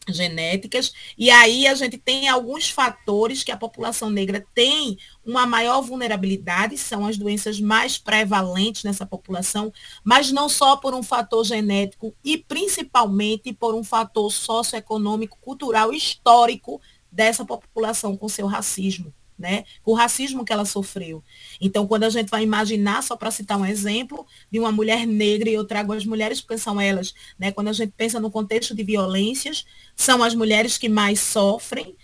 genéticas, 0.08 0.94
e 1.18 1.32
aí 1.32 1.66
a 1.66 1.74
gente 1.74 1.98
tem 1.98 2.30
alguns 2.30 2.70
fatores 2.70 3.44
que 3.44 3.52
a 3.52 3.58
população 3.58 4.08
negra 4.08 4.46
tem 4.54 5.00
uma 5.26 5.48
maior 5.48 5.82
vulnerabilidade, 5.82 6.78
são 6.78 7.08
as 7.08 7.18
doenças 7.18 7.60
mais 7.60 7.98
prevalentes 7.98 8.84
nessa 8.84 9.04
população, 9.04 9.74
mas 10.04 10.32
não 10.32 10.48
só 10.48 10.78
por 10.78 10.94
um 10.94 11.02
fator 11.02 11.44
genético 11.44 12.14
e 12.24 12.38
principalmente 12.38 13.52
por 13.52 13.74
um 13.74 13.84
fator 13.84 14.32
socioeconômico, 14.32 15.40
cultural, 15.42 15.92
histórico 15.92 16.80
dessa 17.12 17.44
população 17.44 18.16
com 18.16 18.30
seu 18.30 18.46
racismo 18.46 19.12
né? 19.38 19.66
O 19.84 19.94
racismo 19.94 20.46
que 20.46 20.54
ela 20.54 20.66
sofreu. 20.66 21.24
Então, 21.60 21.86
quando 21.86 22.04
a 22.04 22.10
gente 22.10 22.30
vai 22.30 22.44
imaginar, 22.44 23.04
só 23.04 23.16
para 23.16 23.32
citar 23.32 23.60
um 23.60 23.66
exemplo, 23.66 24.26
de 24.50 24.60
uma 24.60 24.72
mulher 24.72 25.06
negra, 25.06 25.50
e 25.50 25.54
eu 25.54 25.66
trago 25.66 25.94
as 25.94 26.06
mulheres 26.06 26.42
porque 26.42 26.58
são 26.58 26.80
elas, 26.80 27.14
né? 27.38 27.52
Quando 27.52 27.68
a 27.68 27.74
gente 27.74 27.94
pensa 27.96 28.20
no 28.20 28.32
contexto 28.32 28.74
de 28.74 28.84
violências, 28.84 29.66
são 29.96 30.24
as 30.24 30.34
mulheres 30.34 30.78
que 30.78 30.90
mais 30.90 31.20
sofrem, 31.20 31.96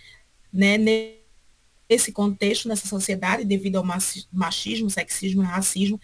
né? 0.52 0.76
Nesse 1.88 2.12
contexto, 2.12 2.68
nessa 2.68 2.86
sociedade, 2.86 3.44
devido 3.44 3.76
ao 3.76 3.84
machismo, 4.32 4.88
sexismo 4.90 5.42
e 5.42 5.46
racismo. 5.46 6.00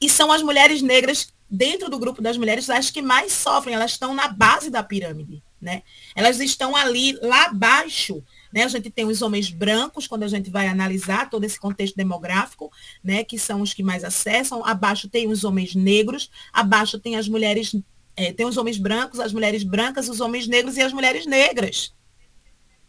E 0.00 0.08
são 0.08 0.32
as 0.32 0.42
mulheres 0.42 0.82
negras, 0.82 1.32
dentro 1.48 1.90
do 1.90 1.98
grupo 1.98 2.22
das 2.22 2.36
mulheres, 2.36 2.70
as 2.70 2.90
que 2.90 3.02
mais 3.02 3.32
sofrem, 3.32 3.74
elas 3.74 3.92
estão 3.92 4.14
na 4.14 4.28
base 4.28 4.70
da 4.70 4.82
pirâmide, 4.82 5.42
né? 5.60 5.82
Elas 6.14 6.40
estão 6.40 6.74
ali, 6.74 7.12
lá 7.20 7.46
abaixo, 7.46 8.24
né? 8.52 8.64
A 8.64 8.68
gente 8.68 8.90
tem 8.90 9.04
os 9.04 9.22
homens 9.22 9.50
brancos, 9.50 10.06
quando 10.06 10.22
a 10.22 10.28
gente 10.28 10.50
vai 10.50 10.66
analisar 10.66 11.28
todo 11.28 11.44
esse 11.44 11.58
contexto 11.58 11.96
demográfico, 11.96 12.70
né? 13.02 13.22
que 13.22 13.38
são 13.38 13.60
os 13.60 13.72
que 13.72 13.82
mais 13.82 14.02
acessam. 14.02 14.64
Abaixo 14.64 15.08
tem 15.08 15.28
os 15.28 15.44
homens 15.44 15.74
negros, 15.74 16.30
abaixo 16.52 16.98
tem 16.98 17.16
as 17.16 17.28
mulheres, 17.28 17.76
é, 18.16 18.32
tem 18.32 18.46
os 18.46 18.56
homens 18.56 18.78
brancos, 18.78 19.20
as 19.20 19.32
mulheres 19.32 19.62
brancas, 19.62 20.08
os 20.08 20.20
homens 20.20 20.46
negros 20.46 20.76
e 20.76 20.82
as 20.82 20.92
mulheres 20.92 21.26
negras. 21.26 21.94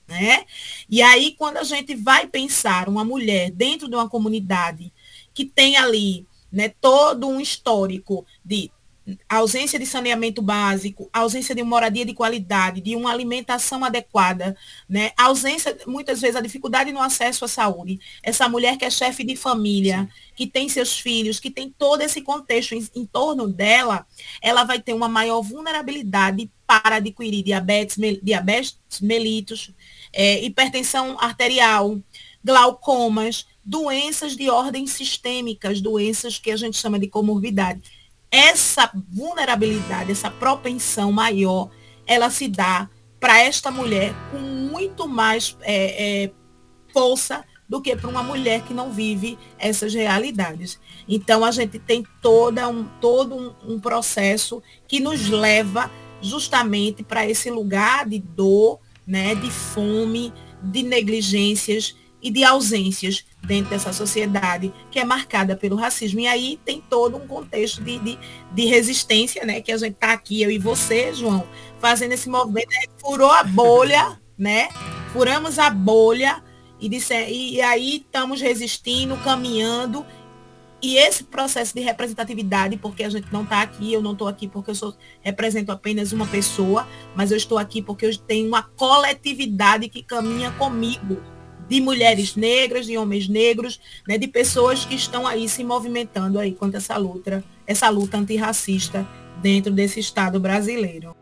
Né? 0.08 0.46
E 0.90 1.02
aí, 1.02 1.36
quando 1.38 1.58
a 1.58 1.64
gente 1.64 1.96
vai 1.96 2.28
pensar 2.28 2.90
uma 2.90 3.04
mulher 3.04 3.52
dentro 3.52 3.88
de 3.88 3.96
uma 3.96 4.10
comunidade 4.10 4.92
que 5.34 5.46
tem 5.46 5.78
ali 5.78 6.28
né, 6.52 6.70
todo 6.82 7.28
um 7.28 7.40
histórico 7.40 8.26
de 8.44 8.70
ausência 9.28 9.80
de 9.80 9.86
saneamento 9.86 10.42
básico, 10.42 11.10
ausência 11.12 11.56
de 11.56 11.64
moradia 11.64 12.06
de 12.06 12.14
qualidade, 12.14 12.82
de 12.82 12.96
uma 12.96 13.12
alimentação 13.12 13.84
adequada, 13.84 14.56
né? 14.88 15.12
ausência, 15.18 15.76
muitas 15.88 16.22
vezes, 16.22 16.36
a 16.36 16.42
dificuldade 16.42 16.92
no 16.92 17.02
acesso 17.02 17.44
à 17.44 17.48
saúde. 17.48 18.00
Essa 18.22 18.48
mulher 18.48 18.78
que 18.78 18.86
é 18.86 18.90
chefe 18.90 19.24
de 19.24 19.36
família, 19.36 20.08
que 20.36 20.46
tem 20.46 20.70
seus 20.70 21.00
filhos, 21.00 21.40
que 21.40 21.50
tem 21.50 21.74
todo 21.76 22.02
esse 22.02 22.22
contexto 22.22 22.76
em, 22.76 22.88
em 22.96 23.06
torno 23.06 23.48
dela, 23.48 24.06
ela 24.42 24.64
vai 24.64 24.80
ter 24.80 24.94
uma 24.94 25.10
maior 25.10 25.42
vulnerabilidade 25.42 26.50
para 26.68 26.98
adquirir 26.98 27.44
diabetes, 27.44 27.98
diabetes 28.22 28.78
mellitus, 29.02 29.72
é, 30.14 30.44
hipertensão 30.44 31.20
arterial, 31.20 32.00
glaucomas, 32.44 33.48
doenças 33.66 34.36
de 34.36 34.50
ordem 34.50 34.86
sistêmicas, 34.86 35.82
doenças 35.82 36.38
que 36.38 36.52
a 36.52 36.56
gente 36.56 36.78
chama 36.78 37.00
de 37.00 37.08
comorbidade 37.08 37.82
essa 38.32 38.90
vulnerabilidade, 39.10 40.12
essa 40.12 40.32
propensão 40.32 41.12
maior, 41.12 41.70
ela 42.08 42.30
se 42.30 42.48
dá 42.48 42.90
para 43.20 43.40
esta 43.40 43.70
mulher 43.70 44.14
com 44.32 44.40
muito 44.40 45.08
mais 45.08 45.58
é, 45.62 46.24
é, 46.24 46.32
força 46.94 47.44
do 47.68 47.82
que 47.82 47.96
para 47.96 48.10
uma 48.10 48.24
mulher 48.24 48.64
que 48.64 48.74
não 48.74 48.92
vive 48.92 49.38
essas 49.60 49.94
realidades. 49.94 50.80
Então 51.08 51.44
a 51.46 51.52
gente 51.52 51.78
tem 51.78 52.06
toda 52.22 52.68
um, 52.68 52.84
todo 53.00 53.36
um, 53.36 53.74
um 53.74 53.80
processo 53.80 54.62
que 54.88 55.00
nos 55.00 55.30
leva 55.30 55.92
justamente 56.22 57.04
para 57.04 57.26
esse 57.26 57.50
lugar 57.50 58.08
de 58.08 58.20
dor, 58.20 58.80
né, 59.06 59.36
de 59.36 59.50
fome, 59.50 60.34
de 60.62 60.84
negligências 60.84 61.96
e 62.22 62.30
de 62.30 62.44
ausências 62.44 63.26
dentro 63.44 63.72
dessa 63.72 63.92
sociedade 63.92 64.72
que 64.92 65.00
é 65.00 65.06
marcada 65.06 65.56
pelo 65.56 65.76
racismo. 65.76 66.20
E 66.20 66.28
aí 66.28 66.60
tem 66.64 66.82
todo 66.82 67.18
um 67.18 67.28
contexto 67.28 67.84
de, 67.84 67.98
de, 68.00 68.20
de 68.52 68.66
resistência, 68.66 69.46
né? 69.46 69.62
Que 69.62 69.72
a 69.72 69.78
gente 69.78 69.94
está 69.94 70.14
aqui, 70.14 70.42
eu 70.42 70.52
e 70.52 70.60
você, 70.60 71.14
João, 71.14 71.48
fazendo 71.80 72.12
esse 72.12 72.30
movimento, 72.30 72.70
furou 73.00 73.32
a 73.32 73.44
bolha, 73.44 74.20
né? 74.38 74.70
Furamos 75.12 75.58
a 75.58 75.70
bolha 75.70 76.44
e, 76.80 76.88
disse, 76.88 77.14
e, 77.14 77.56
e 77.56 77.62
aí 77.62 77.98
estamos 77.98 78.40
resistindo, 78.40 79.18
caminhando. 79.18 80.06
E 80.84 80.98
esse 80.98 81.26
processo 81.26 81.76
de 81.76 81.82
representatividade, 81.82 82.76
porque 82.76 83.04
a 83.04 83.10
gente 83.10 83.32
não 83.32 83.44
está 83.44 83.62
aqui, 83.62 83.94
eu 83.94 84.02
não 84.02 84.14
estou 84.14 84.28
aqui 84.28 84.48
porque 84.48 84.72
eu 84.72 84.76
sou, 84.76 84.96
represento 85.22 85.72
apenas 85.72 86.12
uma 86.12 86.26
pessoa, 86.26 86.88
mas 87.16 87.30
eu 87.30 87.38
estou 87.38 87.60
aqui 87.60 87.84
porque 87.84 88.04
eu 88.04 88.18
tenho 88.18 88.48
uma 88.48 88.64
coletividade 88.64 89.88
que 89.90 90.02
caminha 90.02 90.50
comigo 90.54 91.22
de 91.72 91.80
mulheres 91.80 92.36
negras, 92.36 92.86
de 92.86 92.98
homens 92.98 93.30
negros, 93.30 93.80
né, 94.06 94.18
de 94.18 94.28
pessoas 94.28 94.84
que 94.84 94.94
estão 94.94 95.26
aí 95.26 95.48
se 95.48 95.64
movimentando 95.64 96.38
aí 96.38 96.52
contra 96.52 96.80
essa 96.80 96.98
luta, 96.98 97.42
essa 97.66 97.88
luta 97.88 98.18
antirracista 98.18 99.08
dentro 99.42 99.72
desse 99.72 99.98
Estado 99.98 100.38
brasileiro. 100.38 101.16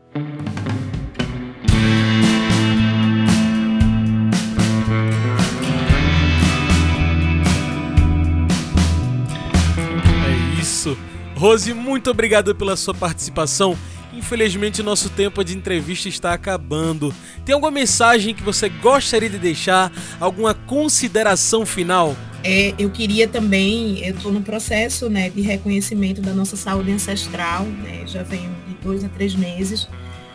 É 10.25 10.59
isso. 10.59 10.97
Rose, 11.35 11.75
muito 11.75 12.09
obrigado 12.09 12.55
pela 12.55 12.75
sua 12.75 12.95
participação 12.95 13.77
Infelizmente, 14.19 14.84
nosso 14.84 15.10
tempo 15.10 15.41
de 15.45 15.55
entrevista 15.55 16.10
está 16.10 16.34
acabando. 16.34 17.13
Tem 17.45 17.55
alguma 17.55 17.71
mensagem 17.71 18.36
que 18.36 18.43
você 18.43 18.67
gostaria 18.67 19.29
de 19.29 19.38
deixar? 19.38 19.89
Alguma 20.19 20.53
consideração 20.53 21.65
final? 21.65 22.17
É, 22.43 22.73
eu 22.77 22.89
queria 22.89 23.29
também, 23.29 23.99
eu 24.05 24.13
estou 24.13 24.32
no 24.34 24.41
processo 24.41 25.10
né, 25.10 25.29
de 25.29 25.39
reconhecimento 25.39 26.21
da 26.21 26.34
nossa 26.34 26.58
saúde 26.58 26.91
ancestral, 26.91 27.63
né, 27.63 28.03
já 28.05 28.21
venho 28.21 28.53
de 28.67 28.75
dois 28.84 29.05
a 29.05 29.10
três 29.10 29.34
meses. 29.34 29.88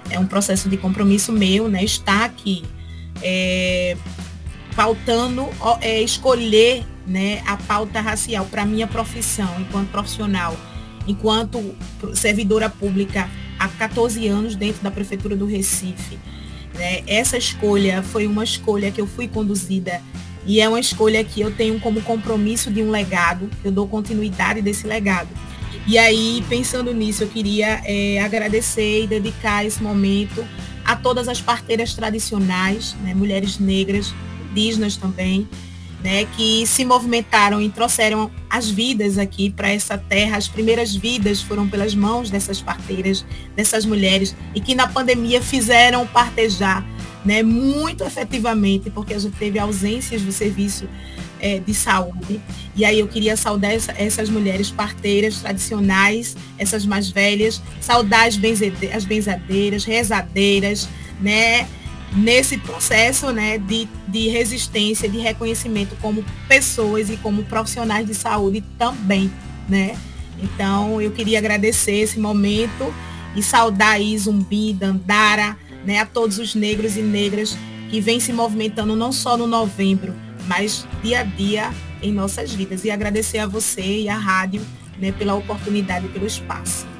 É 0.08 0.18
um 0.18 0.26
processo 0.26 0.66
de 0.66 0.78
compromisso 0.78 1.30
meu, 1.30 1.68
né, 1.68 1.84
estar 1.84 2.24
aqui 2.24 2.64
é, 3.22 3.98
pautando, 4.74 5.46
é, 5.82 6.00
escolher 6.00 6.84
né, 7.06 7.42
a 7.46 7.58
pauta 7.58 8.00
racial 8.00 8.46
para 8.46 8.64
minha 8.64 8.86
profissão 8.86 9.60
enquanto 9.60 9.90
profissional, 9.90 10.56
enquanto 11.06 11.76
servidora 12.14 12.70
pública 12.70 13.28
há 13.64 13.68
14 13.68 14.26
anos 14.28 14.54
dentro 14.54 14.82
da 14.82 14.90
Prefeitura 14.90 15.34
do 15.34 15.46
Recife. 15.46 16.18
Né? 16.74 17.02
Essa 17.06 17.38
escolha 17.38 18.02
foi 18.02 18.26
uma 18.26 18.44
escolha 18.44 18.90
que 18.90 19.00
eu 19.00 19.06
fui 19.06 19.26
conduzida 19.26 20.00
e 20.46 20.60
é 20.60 20.68
uma 20.68 20.80
escolha 20.80 21.24
que 21.24 21.40
eu 21.40 21.50
tenho 21.50 21.80
como 21.80 22.02
compromisso 22.02 22.70
de 22.70 22.82
um 22.82 22.90
legado, 22.90 23.48
eu 23.64 23.72
dou 23.72 23.88
continuidade 23.88 24.60
desse 24.60 24.86
legado. 24.86 25.28
E 25.86 25.98
aí, 25.98 26.44
pensando 26.48 26.92
nisso, 26.92 27.24
eu 27.24 27.28
queria 27.28 27.80
é, 27.84 28.20
agradecer 28.20 29.04
e 29.04 29.06
dedicar 29.06 29.64
esse 29.64 29.82
momento 29.82 30.44
a 30.84 30.96
todas 30.96 31.28
as 31.28 31.40
parteiras 31.40 31.94
tradicionais, 31.94 32.94
né, 33.02 33.14
mulheres 33.14 33.58
negras, 33.58 34.14
indígenas 34.50 34.96
também, 34.96 35.48
né, 36.04 36.26
que 36.36 36.66
se 36.66 36.84
movimentaram 36.84 37.62
e 37.62 37.70
trouxeram 37.70 38.30
as 38.50 38.68
vidas 38.68 39.16
aqui 39.16 39.50
para 39.50 39.70
essa 39.70 39.96
terra. 39.96 40.36
As 40.36 40.46
primeiras 40.46 40.94
vidas 40.94 41.40
foram 41.40 41.66
pelas 41.66 41.94
mãos 41.94 42.28
dessas 42.28 42.60
parteiras, 42.60 43.24
dessas 43.56 43.86
mulheres, 43.86 44.36
e 44.54 44.60
que 44.60 44.74
na 44.74 44.86
pandemia 44.86 45.40
fizeram 45.40 46.06
partejar 46.06 46.86
né, 47.24 47.42
muito 47.42 48.04
efetivamente, 48.04 48.90
porque 48.90 49.14
a 49.14 49.18
gente 49.18 49.34
teve 49.38 49.58
ausências 49.58 50.20
do 50.20 50.30
serviço 50.30 50.86
é, 51.40 51.58
de 51.58 51.72
saúde. 51.72 52.38
E 52.76 52.84
aí 52.84 52.98
eu 52.98 53.08
queria 53.08 53.34
saudar 53.34 53.72
essa, 53.72 53.92
essas 53.92 54.28
mulheres 54.28 54.70
parteiras 54.70 55.40
tradicionais, 55.40 56.36
essas 56.58 56.84
mais 56.84 57.08
velhas, 57.08 57.62
saudar 57.80 58.28
as, 58.28 58.38
as 58.94 59.04
benzadeiras, 59.06 59.84
rezadeiras, 59.84 60.86
né? 61.18 61.66
Nesse 62.14 62.58
processo 62.58 63.32
né, 63.32 63.58
de, 63.58 63.88
de 64.06 64.28
resistência, 64.28 65.08
de 65.08 65.18
reconhecimento 65.18 65.96
como 66.00 66.24
pessoas 66.48 67.10
e 67.10 67.16
como 67.16 67.42
profissionais 67.44 68.06
de 68.06 68.14
saúde 68.14 68.62
também. 68.78 69.30
Né? 69.68 69.98
Então, 70.42 71.00
eu 71.00 71.10
queria 71.10 71.38
agradecer 71.38 71.96
esse 71.96 72.18
momento 72.18 72.94
e 73.34 73.42
saudar 73.42 73.92
aí 73.92 74.16
Zumbi, 74.16 74.72
Dandara, 74.72 75.56
né, 75.84 75.98
a 75.98 76.06
todos 76.06 76.38
os 76.38 76.54
negros 76.54 76.96
e 76.96 77.02
negras 77.02 77.56
que 77.90 78.00
vêm 78.00 78.20
se 78.20 78.32
movimentando 78.32 78.96
não 78.96 79.12
só 79.12 79.36
no 79.36 79.46
novembro, 79.46 80.14
mas 80.46 80.86
dia 81.02 81.20
a 81.20 81.22
dia 81.24 81.74
em 82.02 82.12
nossas 82.12 82.52
vidas. 82.52 82.84
E 82.84 82.90
agradecer 82.90 83.38
a 83.38 83.46
você 83.46 84.00
e 84.02 84.08
a 84.08 84.16
rádio 84.16 84.62
né, 84.98 85.12
pela 85.12 85.34
oportunidade 85.34 86.06
e 86.06 86.08
pelo 86.08 86.26
espaço. 86.26 86.93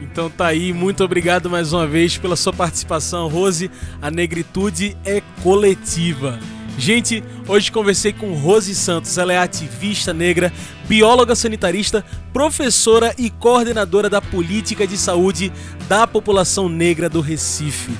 Então 0.00 0.30
tá 0.30 0.46
aí, 0.46 0.72
muito 0.72 1.04
obrigado 1.04 1.50
mais 1.50 1.72
uma 1.72 1.86
vez 1.86 2.16
pela 2.16 2.36
sua 2.36 2.52
participação, 2.52 3.28
Rose. 3.28 3.70
A 4.00 4.10
negritude 4.10 4.96
é 5.04 5.22
coletiva. 5.42 6.38
Gente, 6.78 7.22
hoje 7.46 7.70
conversei 7.70 8.12
com 8.12 8.32
Rose 8.32 8.74
Santos. 8.74 9.18
Ela 9.18 9.34
é 9.34 9.38
ativista 9.38 10.14
negra, 10.14 10.50
bióloga 10.88 11.34
sanitarista, 11.34 12.02
professora 12.32 13.14
e 13.18 13.28
coordenadora 13.28 14.08
da 14.08 14.22
política 14.22 14.86
de 14.86 14.96
saúde 14.96 15.52
da 15.86 16.06
população 16.06 16.68
negra 16.68 17.08
do 17.08 17.20
Recife. 17.20 17.92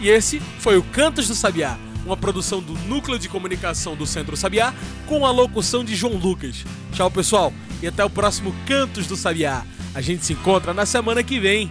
E 0.00 0.08
esse 0.08 0.38
foi 0.58 0.76
o 0.76 0.84
Cantos 0.84 1.26
do 1.26 1.34
Sabiá, 1.34 1.76
uma 2.06 2.16
produção 2.16 2.60
do 2.60 2.74
Núcleo 2.86 3.18
de 3.18 3.28
Comunicação 3.28 3.96
do 3.96 4.06
Centro 4.06 4.36
Sabiá, 4.36 4.72
com 5.06 5.26
a 5.26 5.32
locução 5.32 5.84
de 5.84 5.96
João 5.96 6.14
Lucas. 6.14 6.64
Tchau, 6.92 7.10
pessoal, 7.10 7.52
e 7.82 7.88
até 7.88 8.04
o 8.04 8.10
próximo 8.10 8.54
Cantos 8.66 9.08
do 9.08 9.16
Sabiá. 9.16 9.64
A 9.94 10.00
gente 10.00 10.24
se 10.24 10.32
encontra 10.32 10.72
na 10.72 10.86
semana 10.86 11.22
que 11.22 11.38
vem. 11.40 11.70